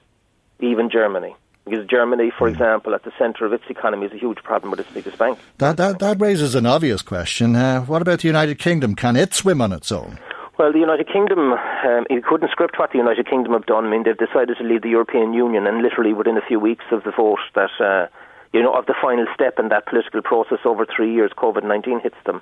even 0.61 0.91
Germany. 0.91 1.37
Because 1.65 1.87
Germany, 1.87 2.31
for 2.37 2.49
hmm. 2.49 2.55
example, 2.55 2.95
at 2.95 3.05
the 3.05 3.13
centre 3.19 3.47
of 3.47 3.53
its 3.53 3.65
economy, 3.71 4.07
is 4.07 4.13
a 4.13 4.19
huge 4.19 4.39
problem 4.43 4.71
with 4.71 4.81
its 4.81 4.91
biggest 4.91 5.17
bank. 5.17 5.39
That 5.59 5.77
that, 5.77 6.01
that 6.01 6.21
raises 6.21 6.57
an 6.57 6.67
obvious 6.67 7.03
question. 7.03 7.55
Uh, 7.55 7.83
what 7.83 8.03
about 8.03 8.21
the 8.21 8.29
United 8.29 8.59
Kingdom? 8.59 8.97
Can 8.97 9.15
it 9.15 9.33
swim 9.33 9.61
on 9.61 9.73
its 9.73 9.93
own? 9.93 10.19
Well, 10.59 10.73
the 10.73 10.79
United 10.79 11.09
Kingdom, 11.11 11.53
um, 11.53 12.07
you 12.11 12.23
couldn't 12.23 12.51
script 12.51 12.79
what 12.79 12.93
the 12.93 12.99
United 12.99 13.29
Kingdom 13.29 13.55
have 13.55 13.67
done. 13.67 13.87
I 13.87 13.91
mean, 13.91 14.05
they've 14.05 14.17
decided 14.17 14.57
to 14.59 14.65
leave 14.65 14.83
the 14.83 14.91
European 14.91 15.33
Union, 15.33 15.67
and 15.67 15.83
literally 15.83 16.13
within 16.13 16.37
a 16.37 16.43
few 16.43 16.59
weeks 16.59 16.85
of 16.91 17.05
the 17.05 17.13
vote 17.13 17.39
that. 17.55 17.71
Uh, 17.79 18.09
you 18.55 18.63
know, 18.63 18.73
of 18.73 18.87
the 18.87 18.95
final 19.03 19.27
step 19.35 19.59
in 19.59 19.69
that 19.69 19.85
political 19.87 20.23
process 20.23 20.61
over 20.65 20.87
three 20.87 21.13
years, 21.13 21.33
COVID 21.37 21.65
19 21.65 22.01
hits 22.01 22.17
them. 22.25 22.41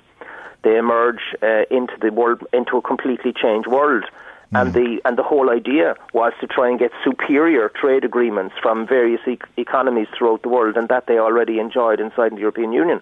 They 0.61 0.77
emerge 0.77 1.21
uh, 1.41 1.63
into 1.71 1.93
the 1.99 2.11
world, 2.11 2.43
into 2.53 2.77
a 2.77 2.81
completely 2.81 3.33
changed 3.33 3.67
world. 3.67 4.05
Mm. 4.53 4.61
And 4.61 4.73
the 4.73 5.01
and 5.05 5.17
the 5.17 5.23
whole 5.23 5.49
idea 5.49 5.95
was 6.13 6.31
to 6.39 6.45
try 6.45 6.69
and 6.69 6.77
get 6.77 6.91
superior 7.03 7.67
trade 7.69 8.05
agreements 8.05 8.53
from 8.61 8.87
various 8.87 9.21
e- 9.27 9.39
economies 9.57 10.07
throughout 10.15 10.43
the 10.43 10.49
world, 10.49 10.77
and 10.77 10.87
that 10.89 11.07
they 11.07 11.17
already 11.17 11.57
enjoyed 11.57 11.99
inside 11.99 12.33
the 12.33 12.39
European 12.39 12.71
Union. 12.71 13.01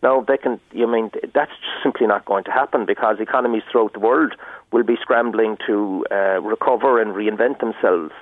Now 0.00 0.20
they 0.20 0.36
can. 0.36 0.60
You 0.72 0.86
mean 0.86 1.10
that's 1.34 1.50
simply 1.82 2.06
not 2.06 2.24
going 2.24 2.44
to 2.44 2.52
happen 2.52 2.86
because 2.86 3.18
economies 3.18 3.64
throughout 3.70 3.92
the 3.92 4.00
world 4.00 4.36
will 4.70 4.84
be 4.84 4.96
scrambling 5.02 5.58
to 5.66 6.06
uh, 6.12 6.40
recover 6.40 7.02
and 7.02 7.12
reinvent 7.12 7.58
themselves 7.58 8.14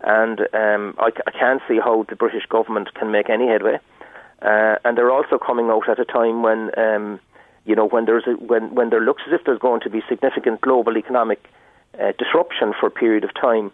and 0.00 0.40
um, 0.52 0.94
I, 0.98 1.10
I, 1.26 1.30
can't 1.32 1.60
see 1.68 1.78
how 1.82 2.04
the 2.08 2.16
British 2.16 2.46
government 2.46 2.94
can 2.94 3.10
make 3.10 3.28
any 3.28 3.48
headway. 3.48 3.78
uh, 4.42 4.76
and 4.84 4.96
they're 4.96 5.10
also 5.10 5.38
coming 5.38 5.70
out 5.70 5.88
at 5.88 5.98
a 5.98 6.04
time 6.04 6.42
when 6.42 6.70
um, 6.78 7.20
you 7.64 7.74
know 7.74 7.86
when 7.86 8.04
there's 8.04 8.24
a, 8.26 8.32
when 8.32 8.74
when 8.74 8.90
there 8.90 9.00
looks 9.00 9.22
as 9.26 9.32
if 9.32 9.44
there's 9.44 9.58
going 9.58 9.80
to 9.80 9.90
be 9.90 10.02
significant 10.08 10.60
global 10.60 10.96
economic 10.96 11.48
uh, 12.00 12.12
disruption 12.18 12.72
for 12.78 12.86
a 12.86 12.90
period 12.90 13.24
of 13.24 13.34
time, 13.34 13.72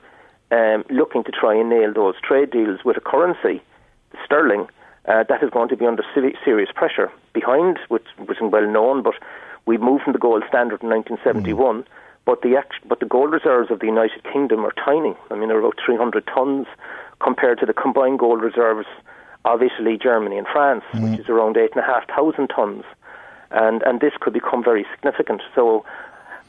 um, 0.50 0.84
looking 0.88 1.24
to 1.24 1.32
try 1.32 1.54
and 1.54 1.68
nail 1.68 1.92
those 1.92 2.14
trade 2.22 2.50
deals 2.50 2.80
with 2.84 2.96
a 2.96 3.00
currency, 3.00 3.62
sterling, 4.24 4.66
uh, 5.06 5.24
that 5.28 5.42
is 5.42 5.50
going 5.50 5.68
to 5.68 5.76
be 5.76 5.84
under 5.86 6.04
serious 6.14 6.70
pressure. 6.74 7.10
Behind, 7.34 7.78
which 7.88 8.06
wasn't 8.18 8.50
well 8.50 8.66
known, 8.66 9.02
but 9.02 9.14
we 9.66 9.76
moved 9.76 10.04
from 10.04 10.12
the 10.12 10.18
gold 10.18 10.44
standard 10.48 10.82
in 10.82 10.88
1971. 10.88 11.82
Mm. 11.82 11.86
But 12.24 12.42
the 12.42 12.56
act- 12.56 12.88
but 12.88 13.00
the 13.00 13.06
gold 13.06 13.32
reserves 13.32 13.70
of 13.70 13.80
the 13.80 13.86
United 13.86 14.24
Kingdom 14.24 14.64
are 14.64 14.72
tiny. 14.72 15.14
I 15.30 15.34
mean, 15.34 15.48
they're 15.48 15.58
about 15.58 15.78
300 15.84 16.26
tons 16.26 16.66
compared 17.20 17.58
to 17.60 17.66
the 17.66 17.74
combined 17.74 18.18
gold 18.18 18.42
reserves 18.42 18.86
of 19.44 19.62
Italy, 19.62 19.98
Germany, 19.98 20.38
and 20.38 20.46
France, 20.46 20.84
mm. 20.92 21.10
which 21.10 21.20
is 21.20 21.28
around 21.28 21.56
eight 21.56 21.72
and 21.74 21.84
a 21.84 21.86
half 21.86 22.06
thousand 22.08 22.48
tons. 22.48 22.84
And 23.50 23.82
and 23.82 24.00
this 24.00 24.14
could 24.20 24.32
become 24.32 24.64
very 24.64 24.86
significant. 24.94 25.42
So 25.54 25.84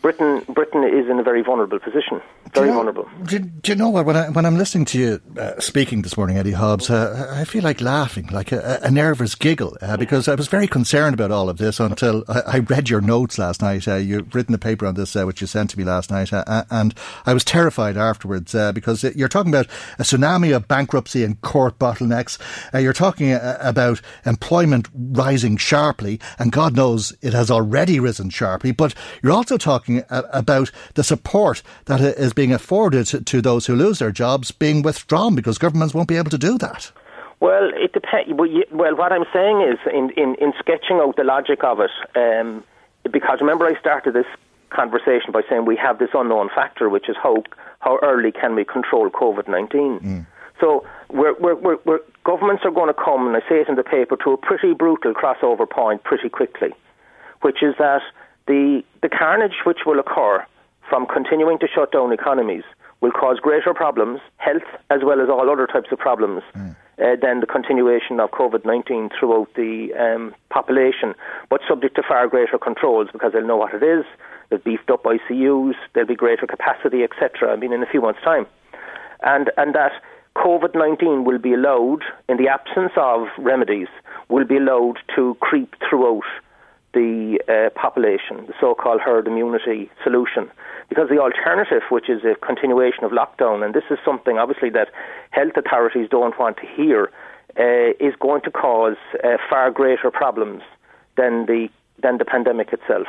Britain 0.01 0.43
Britain 0.49 0.83
is 0.83 1.09
in 1.09 1.19
a 1.19 1.23
very 1.23 1.41
vulnerable 1.41 1.79
position. 1.79 2.21
Very 2.55 2.67
do 2.67 2.71
you 2.71 2.77
know, 2.77 2.83
vulnerable. 2.83 3.09
Do, 3.25 3.39
do, 3.39 3.71
you 3.71 3.75
know 3.75 3.89
what? 3.89 4.05
When, 4.05 4.15
I, 4.15 4.29
when 4.29 4.45
I'm 4.45 4.57
listening 4.57 4.85
to 4.85 4.99
you 4.99 5.21
uh, 5.37 5.59
speaking 5.59 6.03
this 6.03 6.15
morning, 6.15 6.37
Eddie 6.37 6.53
Hobbs, 6.53 6.89
uh, 6.89 7.29
I 7.33 7.43
feel 7.43 7.63
like 7.63 7.81
laughing, 7.81 8.27
like 8.27 8.53
a, 8.53 8.79
a 8.81 8.89
nervous 8.89 9.35
giggle, 9.35 9.77
uh, 9.81 9.97
because 9.97 10.29
I 10.29 10.35
was 10.35 10.47
very 10.47 10.67
concerned 10.67 11.13
about 11.13 11.31
all 11.31 11.49
of 11.49 11.57
this 11.57 11.81
until 11.81 12.23
I, 12.29 12.41
I 12.45 12.59
read 12.59 12.89
your 12.89 13.01
notes 13.01 13.37
last 13.37 13.61
night. 13.61 13.89
Uh, 13.89 13.95
you've 13.95 14.33
written 14.33 14.55
a 14.55 14.57
paper 14.57 14.85
on 14.85 14.95
this, 14.95 15.17
uh, 15.17 15.25
which 15.25 15.41
you 15.41 15.47
sent 15.47 15.71
to 15.71 15.77
me 15.77 15.83
last 15.83 16.09
night, 16.09 16.31
uh, 16.31 16.63
and 16.69 16.93
I 17.25 17.33
was 17.33 17.43
terrified 17.43 17.97
afterwards 17.97 18.53
because 18.73 19.03
you're 19.03 19.27
talking 19.27 19.51
about 19.51 19.67
a 19.99 20.03
tsunami 20.03 20.55
of 20.55 20.67
bankruptcy 20.67 21.25
and 21.25 21.41
court 21.41 21.77
bottlenecks. 21.77 22.39
you're 22.81 22.93
talking 22.93 23.33
about 23.33 23.99
employment 24.25 24.87
rising 24.93 25.57
sharply, 25.57 26.21
and 26.39 26.53
God 26.53 26.75
knows 26.75 27.15
it 27.21 27.33
has 27.33 27.51
already 27.51 27.99
risen 27.99 28.29
sharply. 28.29 28.71
But 28.71 28.95
you're 29.21 29.33
also 29.33 29.57
talking 29.57 30.03
about 30.09 30.71
the 30.93 31.03
support 31.03 31.61
that 31.85 31.99
is 31.99 32.31
being 32.45 32.53
afforded 32.53 33.07
to 33.25 33.41
those 33.41 33.65
who 33.65 33.75
lose 33.75 33.97
their 33.97 34.11
jobs 34.11 34.51
being 34.51 34.83
withdrawn 34.83 35.33
because 35.33 35.57
governments 35.57 35.95
won't 35.95 36.07
be 36.07 36.15
able 36.15 36.29
to 36.29 36.37
do 36.37 36.59
that. 36.59 36.91
Well, 37.39 37.71
it 37.73 37.91
depends. 37.91 38.31
Well, 38.71 38.95
what 38.95 39.11
I'm 39.11 39.25
saying 39.33 39.61
is, 39.61 39.79
in, 39.91 40.11
in, 40.11 40.35
in 40.35 40.53
sketching 40.59 40.97
out 40.97 41.15
the 41.15 41.23
logic 41.23 41.63
of 41.63 41.79
it, 41.79 41.89
um, 42.15 42.63
because 43.11 43.39
remember 43.41 43.65
I 43.65 43.79
started 43.79 44.13
this 44.13 44.27
conversation 44.69 45.31
by 45.31 45.41
saying 45.49 45.65
we 45.65 45.75
have 45.77 45.97
this 45.97 46.09
unknown 46.13 46.49
factor, 46.53 46.87
which 46.87 47.09
is 47.09 47.15
how 47.21 47.43
how 47.79 47.97
early 48.03 48.31
can 48.31 48.53
we 48.53 48.63
control 48.63 49.09
COVID 49.09 49.47
nineteen. 49.47 49.99
Mm. 49.99 50.27
So 50.61 50.85
we're, 51.09 51.35
we're, 51.39 51.55
we're, 51.55 51.77
we're, 51.85 51.99
governments 52.23 52.63
are 52.63 52.71
going 52.71 52.87
to 52.87 52.99
come, 53.07 53.27
and 53.27 53.35
I 53.35 53.41
say 53.49 53.61
it 53.61 53.67
in 53.67 53.75
the 53.75 53.83
paper, 53.83 54.15
to 54.23 54.31
a 54.31 54.37
pretty 54.37 54.73
brutal 54.73 55.13
crossover 55.13 55.69
point 55.69 56.03
pretty 56.03 56.29
quickly, 56.29 56.71
which 57.41 57.61
is 57.61 57.75
that 57.77 58.01
the, 58.47 58.81
the 59.01 59.09
carnage 59.09 59.57
which 59.65 59.79
will 59.85 59.99
occur 59.99 60.45
from 60.89 61.05
continuing 61.05 61.59
to 61.59 61.67
shut 61.67 61.91
down 61.91 62.13
economies 62.13 62.63
will 63.01 63.11
cause 63.11 63.39
greater 63.39 63.73
problems, 63.73 64.19
health 64.37 64.63
as 64.89 65.01
well 65.03 65.21
as 65.21 65.29
all 65.29 65.49
other 65.49 65.67
types 65.67 65.89
of 65.91 65.99
problems, 65.99 66.41
mm. 66.55 66.75
uh, 66.99 67.15
than 67.21 67.39
the 67.39 67.45
continuation 67.45 68.19
of 68.19 68.31
COVID 68.31 68.65
19 68.65 69.09
throughout 69.17 69.53
the 69.55 69.93
um, 69.93 70.33
population, 70.49 71.13
but 71.49 71.61
subject 71.67 71.95
to 71.95 72.03
far 72.03 72.27
greater 72.27 72.57
controls 72.57 73.09
because 73.11 73.33
they'll 73.33 73.45
know 73.45 73.57
what 73.57 73.73
it 73.73 73.83
is. 73.83 74.05
They've 74.49 74.63
beefed 74.63 74.89
up 74.89 75.03
ICUs, 75.03 75.75
there'll 75.93 76.07
be 76.07 76.15
greater 76.15 76.47
capacity, 76.47 77.03
etc. 77.03 77.51
I 77.51 77.55
mean, 77.57 77.73
in 77.73 77.83
a 77.83 77.87
few 77.87 78.01
months' 78.01 78.21
time. 78.23 78.45
And, 79.21 79.51
and 79.57 79.73
that 79.75 79.91
COVID 80.35 80.75
19 80.75 81.23
will 81.25 81.39
be 81.39 81.53
allowed, 81.53 82.03
in 82.29 82.37
the 82.37 82.47
absence 82.47 82.91
of 82.97 83.27
remedies, 83.37 83.87
will 84.29 84.45
be 84.45 84.57
allowed 84.57 84.97
to 85.15 85.35
creep 85.39 85.75
throughout 85.87 86.25
the 86.95 87.39
uh, 87.47 87.69
population, 87.79 88.47
the 88.47 88.53
so-called 88.59 89.01
herd 89.01 89.27
immunity 89.27 89.91
solution. 90.03 90.49
Because 90.89 91.09
the 91.09 91.19
alternative, 91.19 91.83
which 91.89 92.09
is 92.09 92.21
a 92.23 92.35
continuation 92.35 93.03
of 93.03 93.11
lockdown, 93.11 93.63
and 93.63 93.73
this 93.73 93.83
is 93.91 93.99
something 94.03 94.37
obviously 94.37 94.69
that 94.71 94.89
health 95.31 95.55
authorities 95.57 96.07
don't 96.09 96.37
want 96.39 96.57
to 96.57 96.65
hear, 96.65 97.11
uh, 97.59 97.91
is 97.99 98.15
going 98.19 98.41
to 98.41 98.51
cause 98.51 98.97
uh, 99.23 99.37
far 99.49 99.71
greater 99.71 100.09
problems 100.09 100.63
than 101.17 101.45
the 101.45 101.69
than 101.99 102.17
the 102.17 102.25
pandemic 102.25 102.73
itself, 102.73 103.07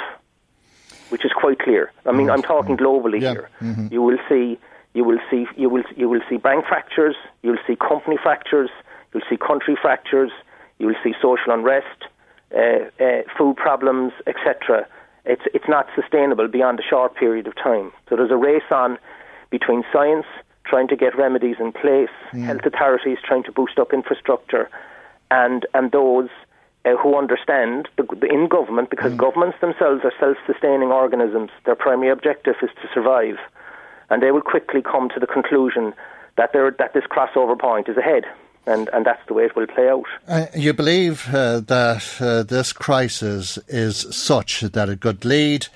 which 1.08 1.24
is 1.24 1.32
quite 1.32 1.58
clear. 1.58 1.92
I 2.06 2.12
mean, 2.12 2.30
I'm 2.30 2.42
talking 2.42 2.76
globally 2.76 3.20
yeah. 3.20 3.32
here. 3.32 3.50
Mm-hmm. 3.60 3.88
You 3.90 4.02
will 4.02 4.18
see, 4.28 4.58
you 4.94 5.04
will 5.04 5.18
see, 5.30 5.46
you 5.56 5.68
will 5.68 5.84
you 5.96 6.08
will 6.08 6.22
see 6.28 6.36
bank 6.36 6.66
fractures, 6.66 7.16
you'll 7.42 7.62
see 7.66 7.76
company 7.76 8.16
fractures, 8.22 8.70
you'll 9.12 9.28
see 9.28 9.36
country 9.36 9.76
fractures, 9.80 10.30
you 10.78 10.86
will 10.86 11.00
see 11.04 11.14
social 11.20 11.52
unrest 11.52 12.06
food 13.36 13.56
problems, 13.56 14.12
etc. 14.26 14.86
It's 15.24 15.42
it's 15.52 15.68
not 15.68 15.86
sustainable 15.94 16.48
beyond 16.48 16.80
a 16.80 16.82
short 16.82 17.14
period 17.16 17.46
of 17.46 17.54
time. 17.56 17.92
So 18.08 18.16
there's 18.16 18.30
a 18.30 18.36
race 18.36 18.70
on 18.70 18.98
between 19.50 19.84
science 19.92 20.26
trying 20.64 20.88
to 20.88 20.96
get 20.96 21.16
remedies 21.16 21.56
in 21.60 21.72
place, 21.72 22.10
mm. 22.32 22.44
health 22.44 22.64
authorities 22.64 23.18
trying 23.24 23.44
to 23.44 23.52
boost 23.52 23.78
up 23.78 23.92
infrastructure, 23.92 24.68
and 25.30 25.66
and 25.74 25.92
those 25.92 26.28
uh, 26.84 26.96
who 26.96 27.16
understand 27.16 27.88
the, 27.96 28.04
the, 28.20 28.26
in 28.26 28.48
government 28.48 28.90
because 28.90 29.12
mm. 29.12 29.16
governments 29.16 29.58
themselves 29.60 30.02
are 30.04 30.12
self-sustaining 30.18 30.90
organisms. 30.90 31.50
Their 31.64 31.74
primary 31.74 32.10
objective 32.10 32.56
is 32.62 32.70
to 32.82 32.88
survive, 32.94 33.36
and 34.10 34.22
they 34.22 34.30
will 34.30 34.42
quickly 34.42 34.82
come 34.82 35.08
to 35.10 35.20
the 35.20 35.26
conclusion 35.26 35.92
that 36.36 36.52
that 36.52 36.92
this 36.94 37.04
crossover 37.10 37.58
point 37.58 37.88
is 37.88 37.96
ahead 37.96 38.24
and, 38.66 38.88
and 38.92 39.06
that's 39.06 39.24
the 39.28 39.34
way 39.34 39.44
it 39.44 39.56
will 39.56 39.66
play 39.66 39.88
out. 39.88 40.04
Uh, 40.26 40.46
you 40.54 40.72
believe 40.72 41.28
uh, 41.32 41.60
that 41.60 42.16
uh, 42.20 42.42
this 42.42 42.72
crisis 42.72 43.58
is 43.68 44.06
such 44.14 44.60
that 44.60 44.88
it 44.88 45.00
could 45.00 45.24
lead 45.24 45.68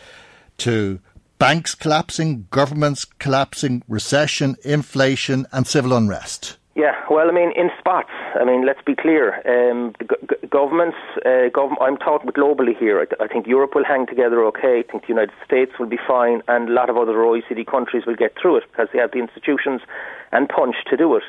to 0.58 1.00
banks 1.38 1.74
collapsing, 1.74 2.46
governments 2.50 3.04
collapsing, 3.18 3.82
recession, 3.88 4.56
inflation, 4.64 5.46
and 5.52 5.66
civil 5.66 5.94
unrest? 5.94 6.56
Yeah, 6.76 6.94
well, 7.10 7.28
I 7.28 7.32
mean, 7.32 7.52
in 7.56 7.70
spots. 7.78 8.10
I 8.40 8.44
mean, 8.44 8.64
let's 8.64 8.80
be 8.86 8.94
clear. 8.94 9.42
Um, 9.44 9.92
g- 10.00 10.48
governments, 10.48 10.96
uh, 11.26 11.50
gov- 11.50 11.76
I'm 11.80 11.96
talking 11.96 12.30
globally 12.30 12.78
here. 12.78 13.00
I, 13.00 13.04
th- 13.06 13.20
I, 13.20 13.26
think 13.26 13.46
Europe 13.46 13.74
will 13.74 13.84
hang 13.84 14.06
together 14.06 14.44
okay. 14.46 14.78
I 14.78 14.90
think 14.90 15.02
the 15.02 15.08
United 15.08 15.34
States 15.44 15.72
will 15.78 15.88
be 15.88 15.98
fine, 16.06 16.42
and 16.46 16.68
a 16.68 16.72
lot 16.72 16.88
of 16.88 16.96
other 16.96 17.14
OECD 17.14 17.66
countries 17.66 18.06
will 18.06 18.14
get 18.14 18.34
through 18.40 18.58
it 18.58 18.64
because 18.70 18.88
they 18.92 19.00
have 19.00 19.10
the 19.10 19.18
institutions 19.18 19.82
and 20.30 20.48
punch 20.48 20.76
to 20.88 20.96
do 20.96 21.16
it 21.16 21.24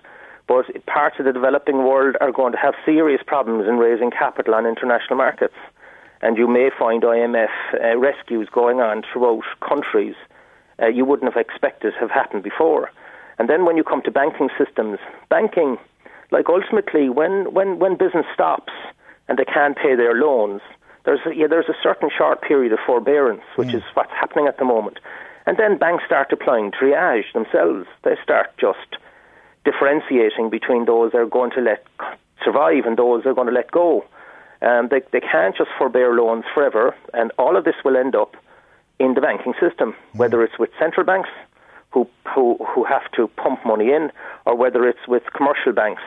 but 0.51 0.86
parts 0.86 1.15
of 1.17 1.24
the 1.24 1.31
developing 1.31 1.77
world 1.77 2.17
are 2.20 2.34
going 2.34 2.51
to 2.51 2.58
have 2.58 2.74
serious 2.84 3.22
problems 3.25 3.70
in 3.70 3.77
raising 3.77 4.12
capital 4.12 4.53
on 4.53 4.65
international 4.65 5.15
markets. 5.15 5.55
And 6.22 6.38
you 6.38 6.46
may 6.46 6.70
find 6.77 7.01
IMF 7.03 7.48
uh, 7.74 7.98
rescues 7.98 8.50
going 8.51 8.81
on 8.81 9.03
throughout 9.13 9.46
countries 9.65 10.15
uh, 10.81 10.88
you 10.88 11.05
wouldn't 11.05 11.34
have 11.34 11.39
expected 11.39 11.93
have 11.98 12.12
happened 12.12 12.43
before. 12.43 12.91
And 13.39 13.50
then 13.50 13.63
when 13.63 13.77
you 13.77 13.86
come 13.86 14.01
to 14.01 14.12
banking 14.12 14.50
systems, 14.58 15.00
banking, 15.29 15.77
like 16.31 16.50
ultimately, 16.50 17.08
when, 17.08 17.53
when, 17.53 17.79
when 17.79 17.96
business 17.96 18.25
stops 18.34 18.74
and 19.29 19.38
they 19.38 19.46
can't 19.46 19.77
pay 19.77 19.96
their 19.96 20.15
loans, 20.15 20.60
there's 21.05 21.22
a, 21.25 21.34
yeah, 21.34 21.48
there's 21.48 21.70
a 21.70 21.79
certain 21.81 22.10
short 22.15 22.41
period 22.41 22.74
of 22.74 22.79
forbearance, 22.86 23.43
which 23.55 23.70
mm. 23.70 23.75
is 23.75 23.84
what's 23.93 24.12
happening 24.12 24.48
at 24.48 24.58
the 24.58 24.65
moment. 24.65 25.00
And 25.46 25.55
then 25.58 25.77
banks 25.77 26.03
start 26.05 26.27
applying 26.34 26.72
triage 26.72 27.31
themselves. 27.34 27.88
They 28.03 28.17
start 28.22 28.51
just 28.60 28.98
differentiating 29.63 30.50
between 30.50 30.86
those 30.86 31.12
that 31.12 31.20
are 31.20 31.25
going 31.25 31.51
to 31.51 31.62
let 31.62 31.86
survive 32.44 32.86
and 32.86 32.98
those 32.98 33.24
that 33.24 33.30
are 33.30 33.34
going 33.34 33.48
to 33.48 33.53
let 33.53 33.72
go. 33.72 34.03
Um, 34.62 34.89
they, 34.89 35.01
they 35.12 35.20
can't 35.20 35.56
just 35.56 35.70
forbear 35.77 36.13
loans 36.13 36.46
forever, 36.53 36.96
and 37.13 37.32
all 37.38 37.58
of 37.58 37.63
this 37.63 37.75
will 37.84 37.98
end 37.98 38.15
up 38.15 38.36
in 39.00 39.15
the 39.15 39.22
banking 39.22 39.53
system, 39.60 39.94
mm. 39.94 40.20
whether 40.20 40.44
it's 40.44 40.60
with 40.60 40.70
central 40.80 41.06
banks 41.06 41.30
who, 41.91 42.08
who, 42.34 42.58
who 42.63 42.84
have 42.84 43.12
to 43.13 43.27
pump 43.30 43.65
money 43.65 43.91
in, 43.91 44.12
or 44.46 44.56
whether 44.56 44.88
it's 44.88 45.08
with 45.08 45.24
commercial 45.36 45.74
banks 45.74 46.03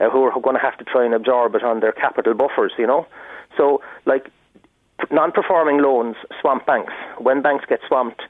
uh, 0.00 0.10
who 0.10 0.22
are 0.24 0.40
going 0.40 0.56
to 0.56 0.60
have 0.62 0.76
to 0.78 0.84
try 0.84 1.04
and 1.04 1.14
absorb 1.14 1.54
it 1.54 1.62
on 1.62 1.80
their 1.80 1.92
capital 1.92 2.34
buffers, 2.34 2.72
you 2.78 2.86
know. 2.86 3.06
So, 3.56 3.80
like, 4.06 4.30
non-performing 5.10 5.78
loans 5.78 6.16
swamp 6.40 6.66
banks. 6.66 6.92
When 7.18 7.42
banks 7.42 7.64
get 7.68 7.80
swamped, 7.86 8.22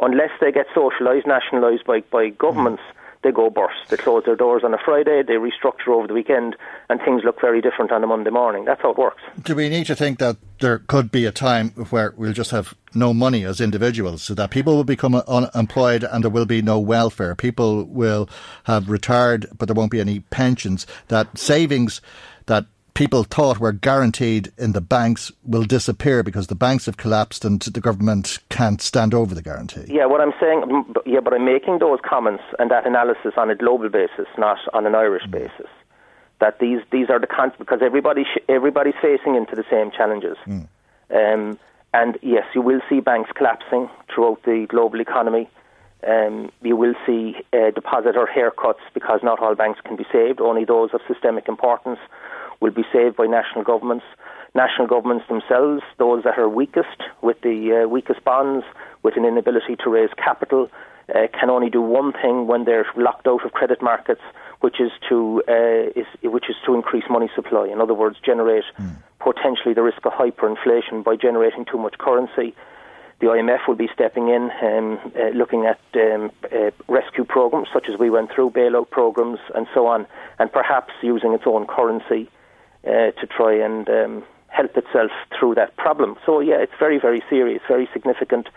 unless 0.00 0.30
they 0.40 0.50
get 0.50 0.66
socialised, 0.74 1.26
nationalised 1.26 1.84
by, 1.84 2.00
by 2.10 2.30
governments, 2.30 2.82
mm 2.82 2.98
they 3.22 3.32
go 3.32 3.50
burst. 3.50 3.88
They 3.88 3.96
close 3.96 4.24
their 4.24 4.36
doors 4.36 4.62
on 4.64 4.74
a 4.74 4.78
Friday, 4.84 5.22
they 5.22 5.34
restructure 5.34 5.88
over 5.88 6.06
the 6.06 6.14
weekend, 6.14 6.56
and 6.88 7.00
things 7.00 7.22
look 7.24 7.40
very 7.40 7.60
different 7.60 7.92
on 7.92 8.02
a 8.02 8.06
Monday 8.06 8.30
morning. 8.30 8.64
That's 8.64 8.82
how 8.82 8.90
it 8.90 8.98
works. 8.98 9.22
Do 9.42 9.54
we 9.54 9.68
need 9.68 9.86
to 9.86 9.96
think 9.96 10.18
that 10.18 10.36
there 10.60 10.78
could 10.78 11.10
be 11.10 11.24
a 11.24 11.32
time 11.32 11.70
where 11.90 12.14
we'll 12.16 12.32
just 12.32 12.50
have 12.50 12.74
no 12.94 13.14
money 13.14 13.44
as 13.44 13.60
individuals, 13.60 14.22
so 14.22 14.34
that 14.34 14.50
people 14.50 14.76
will 14.76 14.84
become 14.84 15.14
unemployed 15.14 16.04
and 16.04 16.24
there 16.24 16.30
will 16.30 16.46
be 16.46 16.62
no 16.62 16.78
welfare? 16.78 17.34
People 17.34 17.84
will 17.84 18.28
have 18.64 18.88
retired, 18.90 19.46
but 19.56 19.66
there 19.66 19.74
won't 19.74 19.90
be 19.90 20.00
any 20.00 20.20
pensions. 20.20 20.86
That 21.08 21.38
savings 21.38 22.00
that 22.46 22.66
people 22.94 23.24
thought 23.24 23.58
were 23.58 23.72
guaranteed 23.72 24.52
in 24.58 24.72
the 24.72 24.80
banks 24.80 25.32
will 25.44 25.64
disappear 25.64 26.22
because 26.22 26.48
the 26.48 26.54
banks 26.54 26.86
have 26.86 26.96
collapsed 26.96 27.44
and 27.44 27.60
the 27.60 27.80
government 27.80 28.38
can't 28.48 28.80
stand 28.82 29.14
over 29.14 29.34
the 29.34 29.42
guarantee. 29.42 29.84
Yeah, 29.88 30.06
what 30.06 30.20
I'm 30.20 30.32
saying, 30.40 30.94
yeah, 31.06 31.20
but 31.20 31.32
I'm 31.32 31.44
making 31.44 31.78
those 31.78 31.98
comments 32.04 32.42
and 32.58 32.70
that 32.70 32.86
analysis 32.86 33.34
on 33.36 33.50
a 33.50 33.54
global 33.54 33.88
basis, 33.88 34.26
not 34.36 34.58
on 34.72 34.86
an 34.86 34.94
Irish 34.94 35.24
mm. 35.24 35.32
basis. 35.32 35.68
that 36.42 36.58
these 36.58 36.80
these 36.90 37.08
are 37.08 37.20
the 37.20 37.26
cons 37.26 37.52
because 37.56 37.80
everybody 37.82 38.24
sh- 38.24 38.42
everybody's 38.48 38.98
facing 39.00 39.36
into 39.36 39.54
the 39.54 39.64
same 39.70 39.92
challenges. 39.92 40.36
Mm. 40.44 40.66
Um, 41.14 41.58
and 41.94 42.18
yes, 42.20 42.44
you 42.54 42.60
will 42.60 42.80
see 42.88 42.98
banks 43.00 43.30
collapsing 43.36 43.88
throughout 44.12 44.42
the 44.42 44.66
global 44.68 45.00
economy. 45.00 45.48
Um, 46.04 46.50
you 46.62 46.74
will 46.74 46.94
see 47.06 47.36
uh, 47.52 47.70
depositor 47.70 48.26
haircuts 48.26 48.82
because 48.92 49.20
not 49.22 49.38
all 49.40 49.54
banks 49.54 49.80
can 49.84 49.94
be 49.94 50.04
saved. 50.10 50.40
Only 50.40 50.64
those 50.64 50.90
of 50.92 51.00
systemic 51.06 51.46
importance 51.46 52.00
will 52.62 52.70
be 52.70 52.84
saved 52.92 53.16
by 53.16 53.26
national 53.26 53.64
governments. 53.64 54.04
National 54.54 54.86
governments 54.86 55.26
themselves, 55.28 55.82
those 55.98 56.22
that 56.24 56.38
are 56.38 56.48
weakest, 56.48 57.02
with 57.20 57.40
the 57.42 57.82
uh, 57.82 57.88
weakest 57.88 58.22
bonds, 58.24 58.64
with 59.02 59.16
an 59.16 59.24
inability 59.24 59.76
to 59.82 59.90
raise 59.90 60.10
capital, 60.16 60.70
uh, 61.14 61.26
can 61.38 61.50
only 61.50 61.68
do 61.68 61.82
one 61.82 62.12
thing 62.12 62.46
when 62.46 62.64
they're 62.64 62.86
locked 62.96 63.26
out 63.26 63.44
of 63.44 63.52
credit 63.52 63.82
markets, 63.82 64.20
which 64.60 64.80
is 64.80 64.92
to 65.08 65.42
uh, 65.48 66.00
is, 66.00 66.06
which 66.22 66.48
is 66.48 66.56
to 66.64 66.74
increase 66.74 67.04
money 67.10 67.28
supply. 67.34 67.66
In 67.66 67.80
other 67.80 67.94
words, 67.94 68.16
generate 68.24 68.64
mm. 68.78 68.94
potentially 69.18 69.74
the 69.74 69.82
risk 69.82 70.06
of 70.06 70.12
hyperinflation 70.12 71.02
by 71.02 71.16
generating 71.16 71.64
too 71.64 71.78
much 71.78 71.98
currency. 71.98 72.54
The 73.20 73.28
IMF 73.28 73.68
will 73.68 73.76
be 73.76 73.88
stepping 73.94 74.28
in, 74.28 74.50
um, 74.62 74.98
uh, 75.16 75.28
looking 75.28 75.64
at 75.64 75.80
um, 75.94 76.30
uh, 76.44 76.70
rescue 76.88 77.24
programs 77.24 77.68
such 77.72 77.88
as 77.88 77.98
we 77.98 78.10
went 78.10 78.32
through, 78.32 78.50
bailout 78.50 78.90
programs, 78.90 79.38
and 79.54 79.66
so 79.72 79.86
on, 79.86 80.06
and 80.38 80.52
perhaps 80.52 80.92
using 81.02 81.32
its 81.32 81.44
own 81.46 81.66
currency 81.66 82.28
uh, 82.86 83.12
to 83.12 83.26
try 83.26 83.54
and 83.54 83.88
um, 83.88 84.24
help 84.48 84.76
itself 84.76 85.10
through 85.38 85.54
that 85.54 85.76
problem. 85.76 86.16
So 86.26 86.40
yeah, 86.40 86.56
it's 86.56 86.72
very, 86.78 86.98
very 86.98 87.22
serious, 87.28 87.62
very 87.68 87.88
significant. 87.92 88.48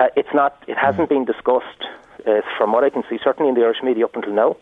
Uh, 0.00 0.08
it's 0.16 0.32
not. 0.32 0.62
It 0.68 0.76
hasn't 0.76 1.08
been 1.08 1.24
discussed, 1.24 1.82
uh, 2.26 2.40
from 2.56 2.72
what 2.72 2.84
I 2.84 2.90
can 2.90 3.02
see, 3.10 3.18
certainly 3.22 3.48
in 3.48 3.54
the 3.54 3.62
Irish 3.62 3.82
media 3.82 4.04
up 4.04 4.14
until 4.14 4.32
now. 4.32 4.56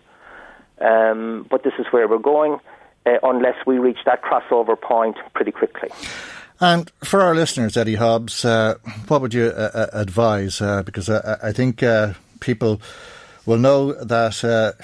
Um, 0.80 1.46
but 1.50 1.62
this 1.62 1.74
is 1.78 1.86
where 1.90 2.08
we're 2.08 2.18
going, 2.18 2.58
uh, 3.04 3.18
unless 3.22 3.56
we 3.66 3.78
reach 3.78 3.98
that 4.06 4.22
crossover 4.22 4.80
point 4.80 5.16
pretty 5.34 5.52
quickly. 5.52 5.90
And 6.58 6.90
for 7.04 7.20
our 7.20 7.34
listeners, 7.34 7.76
Eddie 7.76 7.96
Hobbs, 7.96 8.44
uh, 8.44 8.76
what 9.08 9.20
would 9.20 9.34
you 9.34 9.46
uh, 9.46 9.70
uh, 9.74 9.86
advise? 9.92 10.58
because 10.84 11.10
I 11.10 11.52
think 11.52 11.82
people 12.40 12.80
will 13.44 13.58
know 13.58 13.92
that 13.92 14.74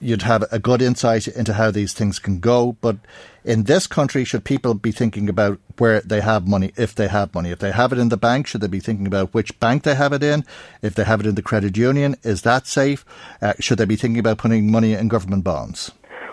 you'd 0.00 0.22
have 0.22 0.44
a 0.50 0.58
good 0.58 0.82
insight 0.82 1.28
into 1.28 1.54
how 1.54 1.70
these 1.70 1.92
things 1.92 2.18
can 2.18 2.40
go. 2.40 2.76
But 2.80 2.96
in 3.44 3.64
this 3.64 3.86
country, 3.86 4.24
should 4.24 4.44
people 4.44 4.74
be 4.74 4.92
thinking 4.92 5.28
about 5.28 5.58
where 5.78 6.00
they 6.00 6.20
have 6.20 6.48
money, 6.48 6.72
if 6.76 6.94
they 6.94 7.08
have 7.08 7.34
money? 7.34 7.50
If 7.50 7.58
they 7.58 7.70
have 7.72 7.92
it 7.92 7.98
in 7.98 8.08
the 8.08 8.16
bank, 8.16 8.46
should 8.46 8.60
they 8.60 8.66
be 8.66 8.80
thinking 8.80 9.06
about 9.06 9.34
which 9.34 9.58
bank 9.60 9.82
they 9.82 9.94
have 9.94 10.12
it 10.12 10.22
in? 10.22 10.44
If 10.82 10.94
they 10.94 11.04
have 11.04 11.20
it 11.20 11.26
in 11.26 11.34
the 11.34 11.42
credit 11.42 11.76
union, 11.76 12.16
is 12.22 12.42
that 12.42 12.66
safe? 12.66 13.04
Uh, 13.40 13.54
should 13.60 13.78
they 13.78 13.84
be 13.84 13.96
thinking 13.96 14.18
about 14.18 14.38
putting 14.38 14.70
money 14.70 14.94
in 14.94 15.08
government 15.08 15.44
bonds? 15.44 15.92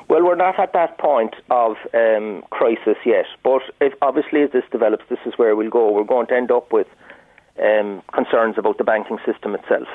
Well, 0.10 0.24
we're 0.24 0.36
not 0.36 0.58
at 0.58 0.72
that 0.72 0.98
point 0.98 1.36
of 1.50 1.76
um, 1.94 2.44
crisis 2.50 2.96
yet, 3.06 3.26
but 3.44 3.62
if, 3.82 3.94
obviously 4.02 4.42
as 4.42 4.52
this 4.52 4.64
develops, 4.72 5.04
this 5.10 5.20
is 5.26 5.34
where 5.36 5.54
we'll 5.56 5.70
go. 5.70 5.92
We're 5.92 6.06
going 6.06 6.28
to 6.28 6.36
end 6.36 6.50
up 6.50 6.72
with 6.72 6.88
um, 7.62 8.02
concerns 8.14 8.58
about 8.58 8.78
the 8.78 8.86
banking 8.86 9.18
system 9.26 9.54
itself. 9.54 9.88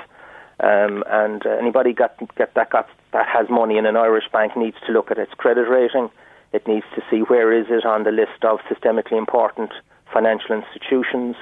Um, 0.63 1.03
and 1.09 1.45
uh, 1.45 1.51
anybody 1.51 1.93
got, 1.93 2.17
get 2.37 2.55
that 2.55 2.71
got 2.71 2.89
that 3.13 3.27
has 3.27 3.51
money 3.51 3.79
in 3.79 3.85
an 3.85 3.97
Irish 3.97 4.25
bank 4.33 4.57
needs 4.57 4.77
to 4.87 4.93
look 4.93 5.11
at 5.11 5.19
its 5.19 5.35
credit 5.35 5.69
rating. 5.69 6.09
It 6.53 6.67
needs 6.69 6.87
to 6.95 7.03
see 7.11 7.21
where 7.21 7.53
is 7.53 7.67
it 7.69 7.85
on 7.85 8.05
the 8.05 8.13
list 8.13 8.45
of 8.45 8.61
systemically 8.71 9.19
important 9.19 9.73
financial 10.13 10.55
institutions. 10.55 11.35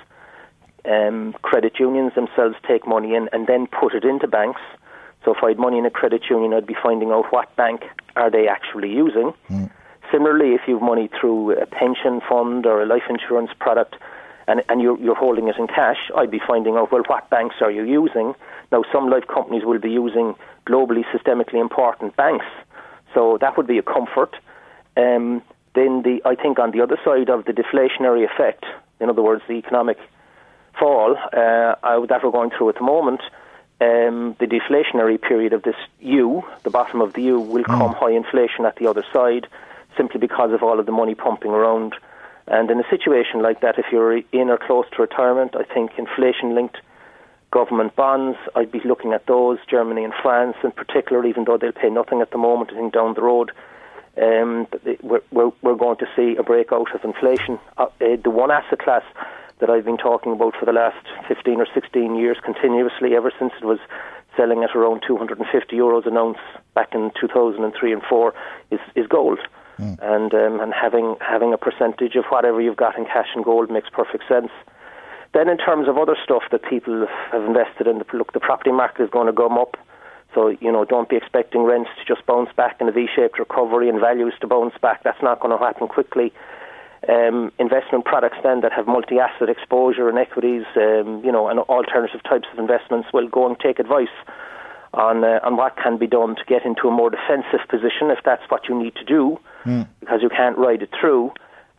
Um, 0.84 1.34
credit 1.42 1.78
unions 1.78 2.14
themselves 2.14 2.56
take 2.66 2.86
money 2.86 3.14
in 3.14 3.28
and 3.32 3.46
then 3.46 3.66
put 3.66 3.94
it 3.94 4.04
into 4.04 4.26
banks. 4.26 4.62
So 5.24 5.34
if 5.34 5.44
I 5.44 5.48
had 5.48 5.58
money 5.58 5.76
in 5.76 5.84
a 5.84 5.90
credit 5.90 6.22
union, 6.30 6.54
I'd 6.54 6.66
be 6.66 6.76
finding 6.82 7.10
out 7.10 7.30
what 7.30 7.54
bank 7.56 7.82
are 8.16 8.30
they 8.30 8.48
actually 8.48 8.90
using. 8.90 9.34
Mm. 9.50 9.70
Similarly, 10.10 10.54
if 10.54 10.62
you 10.66 10.74
have 10.78 10.82
money 10.82 11.10
through 11.20 11.60
a 11.60 11.66
pension 11.66 12.22
fund 12.26 12.64
or 12.64 12.82
a 12.82 12.86
life 12.86 13.04
insurance 13.10 13.50
product, 13.58 13.96
and, 14.48 14.62
and 14.68 14.80
you're, 14.80 14.98
you're 14.98 15.14
holding 15.14 15.48
it 15.48 15.56
in 15.58 15.66
cash, 15.66 16.10
I'd 16.16 16.30
be 16.30 16.40
finding 16.44 16.76
out, 16.76 16.90
well, 16.90 17.02
what 17.06 17.28
banks 17.28 17.56
are 17.60 17.70
you 17.70 17.84
using? 17.84 18.34
Now, 18.72 18.84
some 18.92 19.10
life 19.10 19.26
companies 19.26 19.64
will 19.64 19.78
be 19.78 19.90
using 19.90 20.34
globally 20.66 21.04
systemically 21.12 21.60
important 21.60 22.16
banks, 22.16 22.46
so 23.14 23.38
that 23.40 23.56
would 23.56 23.66
be 23.66 23.78
a 23.78 23.82
comfort. 23.82 24.36
Um, 24.96 25.42
then, 25.74 26.02
the, 26.02 26.20
I 26.24 26.34
think 26.34 26.58
on 26.58 26.70
the 26.70 26.80
other 26.80 26.98
side 27.04 27.30
of 27.30 27.44
the 27.44 27.52
deflationary 27.52 28.24
effect, 28.24 28.64
in 29.00 29.08
other 29.08 29.22
words, 29.22 29.42
the 29.48 29.54
economic 29.54 29.98
fall 30.78 31.16
uh, 31.16 32.06
that 32.06 32.20
we're 32.22 32.30
going 32.30 32.50
through 32.50 32.68
at 32.70 32.76
the 32.76 32.84
moment, 32.84 33.22
um, 33.80 34.36
the 34.38 34.46
deflationary 34.46 35.20
period 35.20 35.52
of 35.52 35.62
this 35.62 35.76
U, 36.00 36.44
the 36.64 36.70
bottom 36.70 37.00
of 37.00 37.14
the 37.14 37.22
U, 37.22 37.40
will 37.40 37.64
mm. 37.64 37.66
come 37.66 37.94
high 37.94 38.12
inflation 38.12 38.66
at 38.66 38.76
the 38.76 38.86
other 38.86 39.04
side, 39.12 39.46
simply 39.96 40.20
because 40.20 40.52
of 40.52 40.62
all 40.62 40.78
of 40.78 40.86
the 40.86 40.92
money 40.92 41.14
pumping 41.14 41.50
around 41.50 41.94
and 42.50 42.68
in 42.68 42.80
a 42.80 42.88
situation 42.90 43.42
like 43.42 43.60
that, 43.60 43.78
if 43.78 43.86
you're 43.92 44.16
in 44.16 44.50
or 44.50 44.58
close 44.58 44.84
to 44.90 45.02
retirement, 45.02 45.54
I 45.54 45.62
think 45.62 45.92
inflation 45.96 46.56
linked 46.56 46.78
government 47.50 47.96
bonds, 47.96 48.38
I'd 48.54 48.70
be 48.70 48.80
looking 48.84 49.12
at 49.12 49.26
those, 49.26 49.58
Germany 49.68 50.04
and 50.04 50.12
France 50.22 50.56
in 50.62 50.72
particular, 50.72 51.24
even 51.26 51.44
though 51.44 51.58
they'll 51.58 51.72
pay 51.72 51.90
nothing 51.90 52.20
at 52.20 52.30
the 52.30 52.38
moment, 52.38 52.70
I 52.72 52.76
think 52.76 52.92
down 52.92 53.14
the 53.14 53.22
road. 53.22 53.50
Um, 54.16 54.66
we're, 55.02 55.22
we're, 55.30 55.52
we're, 55.62 55.76
going 55.76 55.96
to 55.98 56.06
see 56.16 56.36
a 56.36 56.42
breakout 56.42 56.94
of 56.94 57.04
inflation. 57.04 57.58
Uh, 57.78 57.86
uh, 58.00 58.16
the 58.22 58.30
one 58.30 58.50
asset 58.50 58.80
class 58.80 59.04
that 59.60 59.70
I've 59.70 59.84
been 59.84 59.98
talking 59.98 60.32
about 60.32 60.54
for 60.58 60.66
the 60.66 60.72
last 60.72 61.06
15 61.28 61.60
or 61.60 61.66
16 61.72 62.16
years 62.16 62.38
continuously, 62.44 63.14
ever 63.14 63.32
since 63.38 63.52
it 63.60 63.64
was 63.64 63.78
selling 64.36 64.64
at 64.64 64.74
around 64.74 65.02
250 65.06 65.76
euros 65.76 66.06
an 66.06 66.16
ounce 66.16 66.38
back 66.74 66.94
in 66.94 67.10
2003 67.20 67.92
and 67.92 68.02
4, 68.02 68.34
is, 68.70 68.80
is 68.94 69.06
gold. 69.06 69.38
Mm. 69.78 69.98
And 70.02 70.34
um, 70.34 70.60
and 70.60 70.74
having 70.74 71.16
having 71.20 71.54
a 71.54 71.58
percentage 71.58 72.14
of 72.14 72.26
whatever 72.26 72.60
you've 72.60 72.76
got 72.76 72.98
in 72.98 73.06
cash 73.06 73.28
and 73.34 73.42
gold 73.42 73.70
makes 73.70 73.88
perfect 73.88 74.24
sense. 74.28 74.50
Then, 75.32 75.48
in 75.48 75.58
terms 75.58 75.88
of 75.88 75.96
other 75.96 76.16
stuff 76.22 76.42
that 76.50 76.62
people 76.64 77.06
have 77.30 77.44
invested 77.44 77.86
in, 77.86 78.02
look, 78.12 78.32
the 78.32 78.40
property 78.40 78.72
market 78.72 79.04
is 79.04 79.10
going 79.10 79.26
to 79.26 79.32
come 79.32 79.58
up. 79.58 79.76
So, 80.34 80.48
you 80.48 80.70
know, 80.70 80.84
don't 80.84 81.08
be 81.08 81.16
expecting 81.16 81.62
rents 81.62 81.90
to 81.98 82.04
just 82.04 82.26
bounce 82.26 82.50
back 82.56 82.80
in 82.80 82.88
a 82.88 82.92
V 82.92 83.06
shaped 83.14 83.38
recovery 83.38 83.88
and 83.88 84.00
values 84.00 84.34
to 84.40 84.46
bounce 84.46 84.74
back. 84.80 85.02
That's 85.02 85.22
not 85.22 85.40
going 85.40 85.56
to 85.56 85.64
happen 85.64 85.88
quickly. 85.88 86.32
Um, 87.08 87.50
investment 87.58 88.04
products 88.04 88.36
then 88.42 88.60
that 88.60 88.72
have 88.72 88.86
multi 88.86 89.18
asset 89.18 89.48
exposure 89.48 90.08
and 90.08 90.18
equities, 90.18 90.64
um, 90.76 91.22
you 91.24 91.32
know, 91.32 91.48
and 91.48 91.58
alternative 91.60 92.22
types 92.22 92.46
of 92.52 92.58
investments 92.58 93.08
will 93.12 93.26
go 93.28 93.46
and 93.46 93.58
take 93.58 93.78
advice 93.78 94.08
on 94.92 95.24
uh, 95.24 95.40
on 95.42 95.56
what 95.56 95.76
can 95.76 95.96
be 95.96 96.06
done 96.06 96.36
to 96.36 96.44
get 96.46 96.64
into 96.66 96.88
a 96.88 96.90
more 96.90 97.10
defensive 97.10 97.66
position 97.68 98.10
if 98.10 98.18
that's 98.24 98.42
what 98.50 98.68
you 98.68 98.78
need 98.78 98.94
to 98.96 99.04
do, 99.04 99.38
mm. 99.64 99.88
because 100.00 100.20
you 100.22 100.28
can't 100.28 100.58
ride 100.58 100.82
it 100.82 100.90
through. 101.00 101.32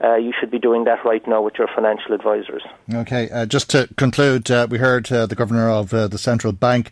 Uh, 0.04 0.16
you 0.16 0.34
should 0.40 0.50
be 0.50 0.58
doing 0.58 0.86
that 0.86 1.04
right 1.06 1.28
now 1.28 1.42
with 1.42 1.54
your 1.60 1.68
financial 1.76 2.14
advisors. 2.14 2.64
Okay, 2.94 3.30
uh, 3.30 3.46
just 3.46 3.70
to 3.70 3.88
conclude, 3.98 4.50
uh, 4.50 4.68
we 4.70 4.80
heard 4.80 5.12
uh, 5.12 5.28
the 5.28 5.36
governor 5.36 5.70
of 5.70 5.94
uh, 5.94 6.08
the 6.08 6.18
central 6.18 6.52
bank 6.54 6.92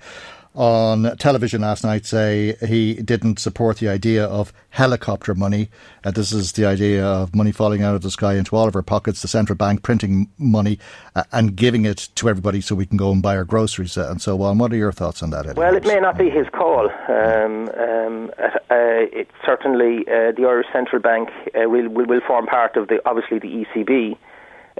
on 0.59 1.15
television 1.15 1.61
last 1.61 1.85
night 1.85 2.05
say 2.05 2.53
he 2.67 2.95
didn't 2.95 3.39
support 3.39 3.77
the 3.77 3.87
idea 3.87 4.25
of 4.25 4.51
helicopter 4.71 5.33
money. 5.33 5.69
Uh, 6.03 6.11
this 6.11 6.33
is 6.33 6.51
the 6.51 6.65
idea 6.65 7.05
of 7.05 7.33
money 7.33 7.53
falling 7.53 7.81
out 7.81 7.95
of 7.95 8.01
the 8.01 8.11
sky 8.11 8.35
into 8.35 8.57
all 8.57 8.67
of 8.67 8.75
our 8.75 8.81
pockets, 8.81 9.21
the 9.21 9.27
central 9.29 9.55
bank 9.55 9.83
printing 9.83 10.29
money 10.37 10.77
uh, 11.15 11.23
and 11.31 11.55
giving 11.55 11.85
it 11.85 12.09
to 12.13 12.27
everybody 12.27 12.59
so 12.59 12.75
we 12.75 12.85
can 12.85 12.97
go 12.97 13.09
and 13.09 13.21
buy 13.21 13.37
our 13.37 13.45
groceries 13.45 13.97
uh, 13.97 14.09
and 14.11 14.21
so 14.21 14.41
on. 14.41 14.57
What 14.57 14.73
are 14.73 14.75
your 14.75 14.91
thoughts 14.91 15.23
on 15.23 15.29
that? 15.29 15.45
Eddie? 15.45 15.57
Well, 15.57 15.77
it 15.77 15.85
may 15.85 16.01
not 16.01 16.17
be 16.17 16.29
his 16.29 16.47
call. 16.49 16.89
Um, 17.07 17.69
um, 17.79 18.31
uh, 18.37 18.51
it 18.69 19.31
certainly 19.45 19.99
uh, 20.09 20.33
the 20.35 20.45
Irish 20.45 20.67
Central 20.73 21.01
Bank 21.01 21.29
uh, 21.55 21.69
will, 21.69 21.87
will, 21.87 22.05
will 22.05 22.21
form 22.27 22.47
part 22.47 22.75
of 22.75 22.89
the 22.89 22.99
obviously 23.05 23.39
the 23.39 23.65
ECB, 23.65 24.17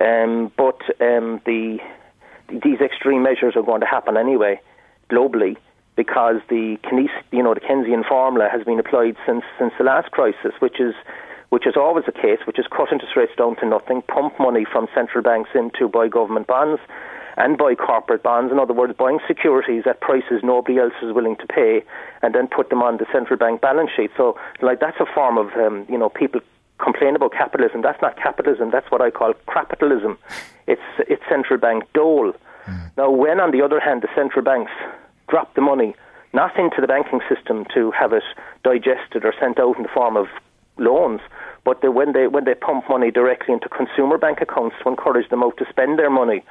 um, 0.02 0.52
but 0.58 0.82
um, 1.00 1.40
the 1.46 1.80
these 2.50 2.82
extreme 2.82 3.24
measures 3.24 3.56
are 3.56 3.64
going 3.64 3.80
to 3.80 3.88
happen 3.88 4.18
anyway 4.18 4.60
globally 5.10 5.56
because 6.00 6.40
the 6.48 6.78
you 7.34 7.44
know 7.44 7.54
the 7.54 7.60
Keynesian 7.60 8.08
formula 8.08 8.48
has 8.50 8.64
been 8.64 8.80
applied 8.80 9.18
since 9.28 9.44
since 9.60 9.74
the 9.78 9.84
last 9.84 10.12
crisis, 10.12 10.54
which 10.60 10.80
is 10.80 10.96
which 11.50 11.68
is 11.68 11.76
always 11.76 12.06
the 12.06 12.14
case, 12.14 12.40
which 12.48 12.58
is 12.58 12.66
cut 12.72 12.88
interest 12.94 13.18
rates 13.18 13.34
down 13.38 13.58
to 13.58 13.66
nothing, 13.66 14.02
pump 14.04 14.40
money 14.40 14.64
from 14.64 14.88
central 14.96 15.22
banks 15.22 15.50
into 15.54 15.90
buy 15.90 16.08
government 16.08 16.48
bonds 16.48 16.80
and 17.36 17.58
buy 17.58 17.76
corporate 17.76 18.24
bonds. 18.24 18.50
In 18.50 18.60
other 18.60 18.74
words, 18.74 18.94
buying 18.98 19.20
securities 19.28 19.84
at 19.86 20.00
prices 20.00 20.40
nobody 20.42 20.78
else 20.80 20.94
is 21.04 21.12
willing 21.12 21.36
to 21.36 21.48
pay, 21.48 21.84
and 22.22 22.34
then 22.34 22.48
put 22.48 22.70
them 22.70 22.82
on 22.82 22.96
the 22.96 23.06
central 23.12 23.38
bank 23.38 23.60
balance 23.60 23.92
sheet. 23.94 24.12
So, 24.16 24.40
like 24.62 24.80
that's 24.80 25.02
a 25.02 25.06
form 25.14 25.38
of 25.38 25.52
um, 25.58 25.86
you 25.90 25.98
know 25.98 26.08
people 26.08 26.40
complain 26.80 27.18
about 27.18 27.34
capitalism. 27.34 27.82
That's 27.82 28.02
not 28.02 28.16
capitalism. 28.16 28.72
That's 28.72 28.90
what 28.90 29.02
I 29.02 29.12
call 29.12 29.34
capitalism. 29.52 30.18
It's 30.66 30.88
it's 31.12 31.24
central 31.28 31.60
bank 31.60 31.84
dole. 31.94 32.32
Mm. 32.68 32.92
Now, 32.96 33.12
when 33.12 33.42
on 33.42 33.52
the 33.52 33.62
other 33.62 33.82
hand 33.82 34.02
the 34.02 34.08
central 34.16 34.46
banks 34.46 34.72
drop 35.30 35.54
the 35.56 35.62
money 35.62 35.96
not 36.34 36.58
into 36.60 36.82
the 36.82 36.88
banking 36.88 37.22
system 37.28 37.66
to 37.74 37.92
have 37.92 38.14
it 38.14 38.24
digested 38.64 39.26
or 39.26 39.34
sent 39.40 39.60
out 39.60 39.78
in 39.78 39.84
the 39.84 39.90
form 39.90 40.16
of 40.16 40.28
loans, 40.78 41.22
but 41.66 41.82
they, 41.82 41.90
when 41.90 42.14
they 42.14 42.28
when 42.28 42.46
they 42.46 42.54
pump 42.54 42.86
money 42.90 43.12
directly 43.12 43.54
into 43.54 43.68
consumer 43.70 44.18
bank 44.18 44.40
accounts 44.42 44.76
to 44.82 44.90
encourage 44.90 45.30
them 45.30 45.44
out 45.44 45.58
to 45.58 45.66
spend 45.70 46.00
their 46.00 46.10
money, 46.10 46.44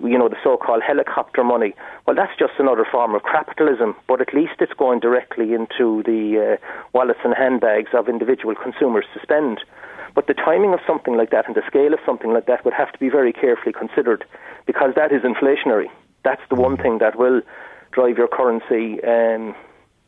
you 0.00 0.18
know, 0.18 0.28
the 0.28 0.36
so-called 0.42 0.82
helicopter 0.82 1.44
money. 1.44 1.74
Well, 2.06 2.16
that's 2.16 2.36
just 2.38 2.54
another 2.58 2.86
form 2.90 3.14
of 3.14 3.22
capitalism, 3.22 3.94
but 4.06 4.20
at 4.20 4.34
least 4.34 4.54
it's 4.60 4.72
going 4.72 5.00
directly 5.00 5.52
into 5.52 6.02
the 6.04 6.58
uh, 6.58 6.66
wallets 6.92 7.20
and 7.24 7.34
handbags 7.34 7.90
of 7.92 8.08
individual 8.08 8.54
consumers 8.54 9.04
to 9.14 9.20
spend. 9.22 9.60
But 10.14 10.26
the 10.26 10.34
timing 10.34 10.72
of 10.72 10.80
something 10.86 11.16
like 11.16 11.30
that 11.30 11.46
and 11.46 11.54
the 11.54 11.62
scale 11.66 11.92
of 11.92 12.00
something 12.04 12.32
like 12.32 12.46
that 12.46 12.64
would 12.64 12.74
have 12.74 12.92
to 12.92 12.98
be 12.98 13.08
very 13.08 13.32
carefully 13.32 13.72
considered 13.72 14.24
because 14.66 14.94
that 14.96 15.12
is 15.12 15.22
inflationary. 15.22 15.86
That's 16.24 16.42
the 16.48 16.56
one 16.56 16.76
thing 16.76 16.98
that 16.98 17.16
will 17.16 17.42
drive 17.92 18.18
your 18.18 18.28
currency, 18.28 19.02
um, 19.04 19.54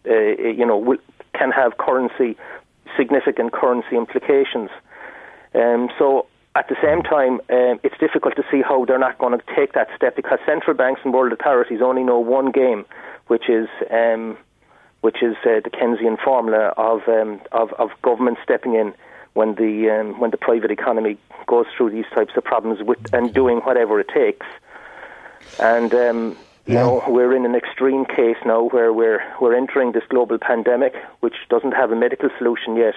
uh, 0.08 0.12
you 0.12 0.66
know, 0.66 0.96
can 1.34 1.50
have 1.50 1.78
currency, 1.78 2.36
significant 2.96 3.52
currency 3.52 3.96
implications. 3.96 4.70
Um, 5.54 5.90
so 5.98 6.26
at 6.54 6.68
the 6.68 6.76
same 6.82 7.02
time, 7.02 7.40
um, 7.50 7.80
it's 7.82 7.96
difficult 7.98 8.36
to 8.36 8.44
see 8.50 8.62
how 8.62 8.84
they're 8.84 8.98
not 8.98 9.18
going 9.18 9.38
to 9.38 9.44
take 9.54 9.72
that 9.74 9.88
step 9.96 10.16
because 10.16 10.38
central 10.44 10.76
banks 10.76 11.00
and 11.04 11.12
world 11.12 11.32
authorities 11.32 11.80
only 11.82 12.02
know 12.02 12.18
one 12.18 12.50
game, 12.50 12.84
which 13.28 13.48
is 13.48 13.68
um, 13.90 14.36
which 15.00 15.22
is 15.22 15.36
uh, 15.44 15.60
the 15.64 15.70
Keynesian 15.70 16.22
formula 16.22 16.74
of, 16.76 17.08
um, 17.08 17.40
of 17.52 17.72
of 17.74 17.90
government 18.02 18.38
stepping 18.42 18.74
in 18.74 18.92
when 19.34 19.54
the 19.54 19.90
um, 19.90 20.18
when 20.20 20.30
the 20.30 20.36
private 20.36 20.70
economy 20.70 21.18
goes 21.46 21.66
through 21.76 21.90
these 21.90 22.04
types 22.14 22.32
of 22.36 22.44
problems 22.44 22.82
with 22.82 22.98
and 23.14 23.32
doing 23.32 23.58
whatever 23.58 24.00
it 24.00 24.08
takes. 24.08 24.46
And 25.58 25.94
um, 25.94 26.36
you 26.66 26.74
yeah. 26.74 26.82
know 26.82 27.02
we're 27.08 27.34
in 27.34 27.44
an 27.44 27.54
extreme 27.54 28.04
case 28.04 28.36
now 28.44 28.68
where 28.68 28.92
we're 28.92 29.22
we're 29.40 29.56
entering 29.56 29.92
this 29.92 30.04
global 30.08 30.38
pandemic, 30.38 30.94
which 31.20 31.34
doesn't 31.48 31.72
have 31.72 31.90
a 31.90 31.96
medical 31.96 32.30
solution 32.38 32.76
yet, 32.76 32.94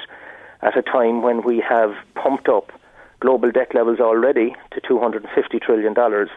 at 0.62 0.78
a 0.78 0.82
time 0.82 1.22
when 1.22 1.44
we 1.44 1.60
have 1.60 1.94
pumped 2.16 2.50
up 2.50 2.72
global 3.20 3.52
debt 3.52 3.74
levels 3.74 4.00
already 4.00 4.56
to 4.72 4.82
250 4.82 5.60
trillion 5.60 5.94
dollars, 5.94 6.30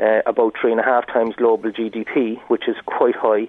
uh, 0.00 0.20
about 0.26 0.54
three 0.60 0.72
and 0.72 0.80
a 0.80 0.84
half 0.84 1.06
times 1.06 1.34
global 1.36 1.70
GDP, 1.70 2.40
which 2.48 2.68
is 2.68 2.76
quite 2.86 3.14
high. 3.14 3.48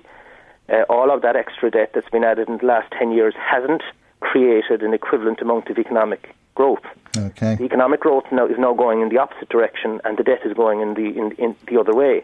Uh, 0.69 0.83
all 0.89 1.11
of 1.11 1.21
that 1.23 1.35
extra 1.35 1.71
debt 1.71 1.91
that's 1.93 2.09
been 2.09 2.23
added 2.23 2.47
in 2.47 2.57
the 2.57 2.65
last 2.65 2.91
10 2.97 3.11
years 3.11 3.33
hasn't 3.35 3.81
created 4.19 4.83
an 4.83 4.93
equivalent 4.93 5.41
amount 5.41 5.69
of 5.69 5.77
economic 5.77 6.33
growth. 6.55 6.85
Okay. 7.17 7.55
The 7.55 7.63
economic 7.63 7.99
growth 7.99 8.25
now 8.31 8.45
is 8.45 8.57
now 8.57 8.73
going 8.73 9.01
in 9.01 9.09
the 9.09 9.17
opposite 9.17 9.49
direction, 9.49 9.99
and 10.03 10.17
the 10.17 10.23
debt 10.23 10.41
is 10.45 10.53
going 10.53 10.81
in 10.81 10.93
the 10.93 11.07
in, 11.17 11.31
in 11.33 11.55
the 11.67 11.79
other 11.79 11.93
way. 11.93 12.23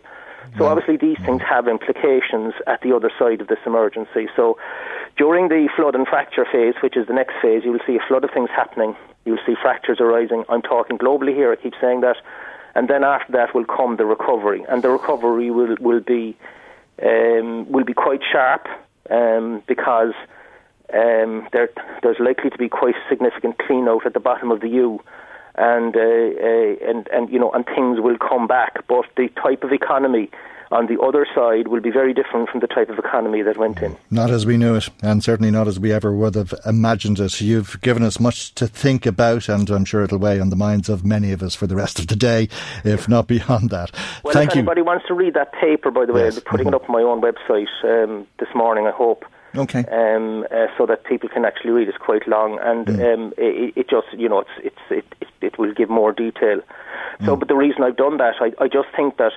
So 0.57 0.65
obviously 0.65 0.97
these 0.97 1.17
things 1.25 1.41
have 1.41 1.67
implications 1.67 2.53
at 2.65 2.81
the 2.81 2.95
other 2.95 3.11
side 3.19 3.41
of 3.41 3.47
this 3.47 3.59
emergency. 3.65 4.27
So 4.35 4.57
during 5.17 5.49
the 5.49 5.69
flood 5.75 5.95
and 5.95 6.07
fracture 6.07 6.45
phase, 6.51 6.75
which 6.81 6.95
is 6.97 7.07
the 7.07 7.13
next 7.13 7.33
phase, 7.41 7.63
you 7.63 7.71
will 7.71 7.85
see 7.85 7.95
a 7.95 8.07
flood 8.07 8.23
of 8.23 8.31
things 8.31 8.49
happening. 8.55 8.95
You'll 9.25 9.43
see 9.45 9.55
fractures 9.61 9.99
arising. 9.99 10.45
I'm 10.49 10.61
talking 10.61 10.97
globally 10.97 11.33
here. 11.33 11.51
I 11.51 11.55
keep 11.55 11.73
saying 11.81 12.01
that. 12.01 12.17
And 12.75 12.87
then 12.87 13.03
after 13.03 13.31
that 13.33 13.55
will 13.55 13.65
come 13.65 13.97
the 13.97 14.05
recovery, 14.05 14.63
and 14.69 14.83
the 14.83 14.89
recovery 14.89 15.49
will 15.49 15.75
will 15.79 15.99
be 15.99 16.37
um, 17.03 17.69
will 17.71 17.83
be 17.83 17.93
quite 17.93 18.21
sharp 18.31 18.67
um, 19.09 19.63
because 19.67 20.13
um, 20.93 21.47
there, 21.51 21.69
there's 22.03 22.19
likely 22.19 22.49
to 22.49 22.57
be 22.57 22.69
quite 22.69 22.95
significant 23.09 23.57
clean 23.57 23.87
out 23.87 24.05
at 24.05 24.13
the 24.13 24.19
bottom 24.19 24.51
of 24.51 24.61
the 24.61 24.69
U, 24.69 25.01
and 25.57 25.95
uh, 25.95 25.99
uh, 25.99 26.89
and 26.89 27.07
and 27.11 27.29
you 27.29 27.39
know, 27.39 27.51
and 27.51 27.65
things 27.65 27.99
will 27.99 28.17
come 28.17 28.47
back. 28.47 28.85
But 28.87 29.05
the 29.15 29.29
type 29.41 29.63
of 29.63 29.71
economy 29.71 30.29
on 30.69 30.87
the 30.87 30.99
other 31.01 31.25
side 31.33 31.69
will 31.69 31.79
be 31.79 31.89
very 31.91 32.13
different 32.13 32.49
from 32.49 32.59
the 32.59 32.67
type 32.67 32.89
of 32.89 32.99
economy 32.99 33.41
that 33.41 33.55
went 33.57 33.81
in. 33.81 33.95
Not 34.11 34.29
as 34.31 34.45
we 34.45 34.57
knew 34.57 34.75
it, 34.75 34.89
and 35.01 35.23
certainly 35.23 35.49
not 35.49 35.65
as 35.65 35.79
we 35.79 35.93
ever 35.93 36.13
would 36.13 36.35
have 36.35 36.53
imagined 36.65 37.19
it. 37.21 37.39
You've 37.39 37.79
given 37.81 38.03
us 38.03 38.19
much 38.19 38.53
to 38.55 38.67
think 38.67 39.05
about, 39.05 39.47
and 39.47 39.69
I'm 39.69 39.85
sure 39.85 40.03
it'll 40.03 40.17
weigh 40.17 40.41
on 40.41 40.49
the 40.49 40.57
minds 40.57 40.89
of 40.89 41.05
many 41.05 41.31
of 41.31 41.41
us 41.41 41.55
for 41.55 41.67
the 41.67 41.75
rest 41.77 41.99
of 41.99 42.07
the 42.07 42.17
day, 42.17 42.49
if 42.83 43.07
not 43.07 43.27
beyond 43.27 43.69
that. 43.69 43.91
Well, 44.25 44.33
Thank 44.33 44.49
if 44.51 44.55
you. 44.55 44.59
anybody 44.59 44.81
wants 44.81 45.05
to 45.07 45.13
read 45.13 45.35
that 45.35 45.53
paper, 45.53 45.89
by 45.89 46.05
the 46.05 46.11
way, 46.11 46.25
Yes. 46.25 46.35
I'll 46.35 46.41
be 46.41 46.45
putting 46.49 46.65
Mhm. 46.67 46.71
it 46.71 46.75
up 46.75 46.89
on 46.89 46.91
my 46.91 47.01
own 47.01 47.21
website 47.21 47.69
um, 47.85 48.27
this 48.39 48.49
morning, 48.53 48.87
I 48.87 48.91
hope. 48.91 49.23
Okay. 49.55 49.85
um, 49.89 50.45
uh, 50.51 50.67
so 50.77 50.85
that 50.85 51.05
people 51.05 51.29
can 51.29 51.45
actually 51.45 51.71
read. 51.71 51.87
It's 51.87 51.97
quite 51.97 52.27
long, 52.27 52.59
and 52.61 52.85
Mm. 52.87 53.13
um, 53.13 53.33
it, 53.37 53.73
it 53.77 53.89
just 53.89 54.07
you 54.13 54.27
know 54.27 54.39
it's 54.41 54.49
it's 54.61 54.75
it, 54.91 55.05
it, 55.41 55.57
will 55.59 55.73
give 55.73 55.89
more 55.89 56.11
detail. 56.11 56.61
So, 57.25 57.35
Mm. 57.35 57.39
but 57.39 57.47
the 57.47 57.55
reason 57.55 57.83
I've 57.83 57.97
done 57.97 58.17
that, 58.17 58.35
I, 58.39 58.51
I 58.63 58.67
just 58.67 58.89
think 58.95 59.17
that. 59.17 59.33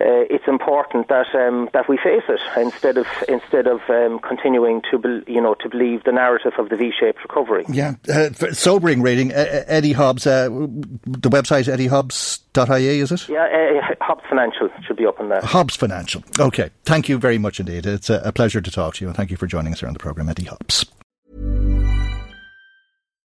Uh, 0.00 0.26
it's 0.28 0.48
important 0.48 1.06
that 1.06 1.26
um, 1.36 1.68
that 1.72 1.88
we 1.88 1.96
face 1.96 2.24
it 2.28 2.40
instead 2.56 2.98
of 2.98 3.06
instead 3.28 3.68
of 3.68 3.80
um, 3.88 4.18
continuing 4.18 4.82
to 4.90 4.98
bel 4.98 5.20
you 5.28 5.40
know 5.40 5.54
to 5.54 5.68
believe 5.68 6.02
the 6.02 6.10
narrative 6.10 6.50
of 6.58 6.68
the 6.68 6.74
V-shaped 6.76 7.20
recovery. 7.22 7.64
Yeah, 7.68 7.94
uh, 8.12 8.30
sobering 8.52 9.02
reading. 9.02 9.32
Uh, 9.32 9.36
uh, 9.36 9.62
Eddie 9.68 9.92
Hobbs, 9.92 10.26
uh, 10.26 10.48
the 10.48 11.30
website 11.30 11.60
is 11.60 11.68
eddiehobbs.ie, 11.68 12.98
is 12.98 13.12
it? 13.12 13.28
Yeah, 13.28 13.44
uh, 13.44 13.94
Hobbs 14.04 14.24
Financial 14.28 14.68
should 14.84 14.96
be 14.96 15.06
up 15.06 15.20
on 15.20 15.28
that. 15.28 15.44
Hobbs 15.44 15.76
Financial. 15.76 16.24
Okay. 16.40 16.70
Thank 16.84 17.08
you 17.08 17.16
very 17.16 17.38
much 17.38 17.60
indeed. 17.60 17.86
It's 17.86 18.10
a, 18.10 18.20
a 18.24 18.32
pleasure 18.32 18.60
to 18.60 18.70
talk 18.72 18.94
to 18.96 19.04
you, 19.04 19.08
and 19.08 19.16
thank 19.16 19.30
you 19.30 19.36
for 19.36 19.46
joining 19.46 19.72
us 19.72 19.78
here 19.78 19.86
on 19.86 19.92
the 19.92 20.00
programme, 20.00 20.28
Eddie 20.28 20.46
Hobbs. 20.46 20.86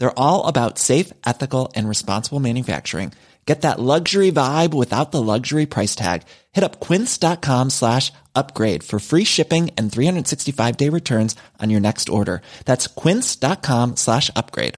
They're 0.00 0.18
all 0.18 0.46
about 0.46 0.78
safe, 0.78 1.12
ethical 1.24 1.70
and 1.76 1.88
responsible 1.88 2.40
manufacturing. 2.40 3.12
Get 3.46 3.62
that 3.62 3.80
luxury 3.80 4.30
vibe 4.30 4.74
without 4.74 5.12
the 5.12 5.22
luxury 5.22 5.66
price 5.66 5.96
tag. 5.96 6.22
Hit 6.52 6.62
up 6.62 6.78
quince.com 6.78 7.70
slash 7.70 8.12
upgrade 8.34 8.84
for 8.84 9.00
free 9.00 9.24
shipping 9.24 9.70
and 9.76 9.90
365 9.90 10.76
day 10.76 10.88
returns 10.88 11.36
on 11.58 11.70
your 11.70 11.80
next 11.80 12.08
order. 12.08 12.42
That's 12.64 12.86
quince.com 12.86 13.96
slash 13.96 14.30
upgrade. 14.36 14.74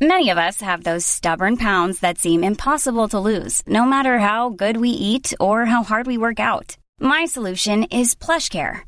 Many 0.00 0.30
of 0.30 0.38
us 0.38 0.60
have 0.60 0.84
those 0.84 1.04
stubborn 1.04 1.56
pounds 1.56 2.00
that 2.00 2.18
seem 2.18 2.44
impossible 2.44 3.08
to 3.08 3.18
lose, 3.18 3.62
no 3.66 3.84
matter 3.84 4.18
how 4.18 4.50
good 4.50 4.76
we 4.76 4.90
eat 4.90 5.34
or 5.40 5.66
how 5.66 5.82
hard 5.82 6.06
we 6.06 6.16
work 6.16 6.38
out. 6.38 6.76
My 7.00 7.26
solution 7.26 7.84
is 7.84 8.14
PlushCare. 8.14 8.87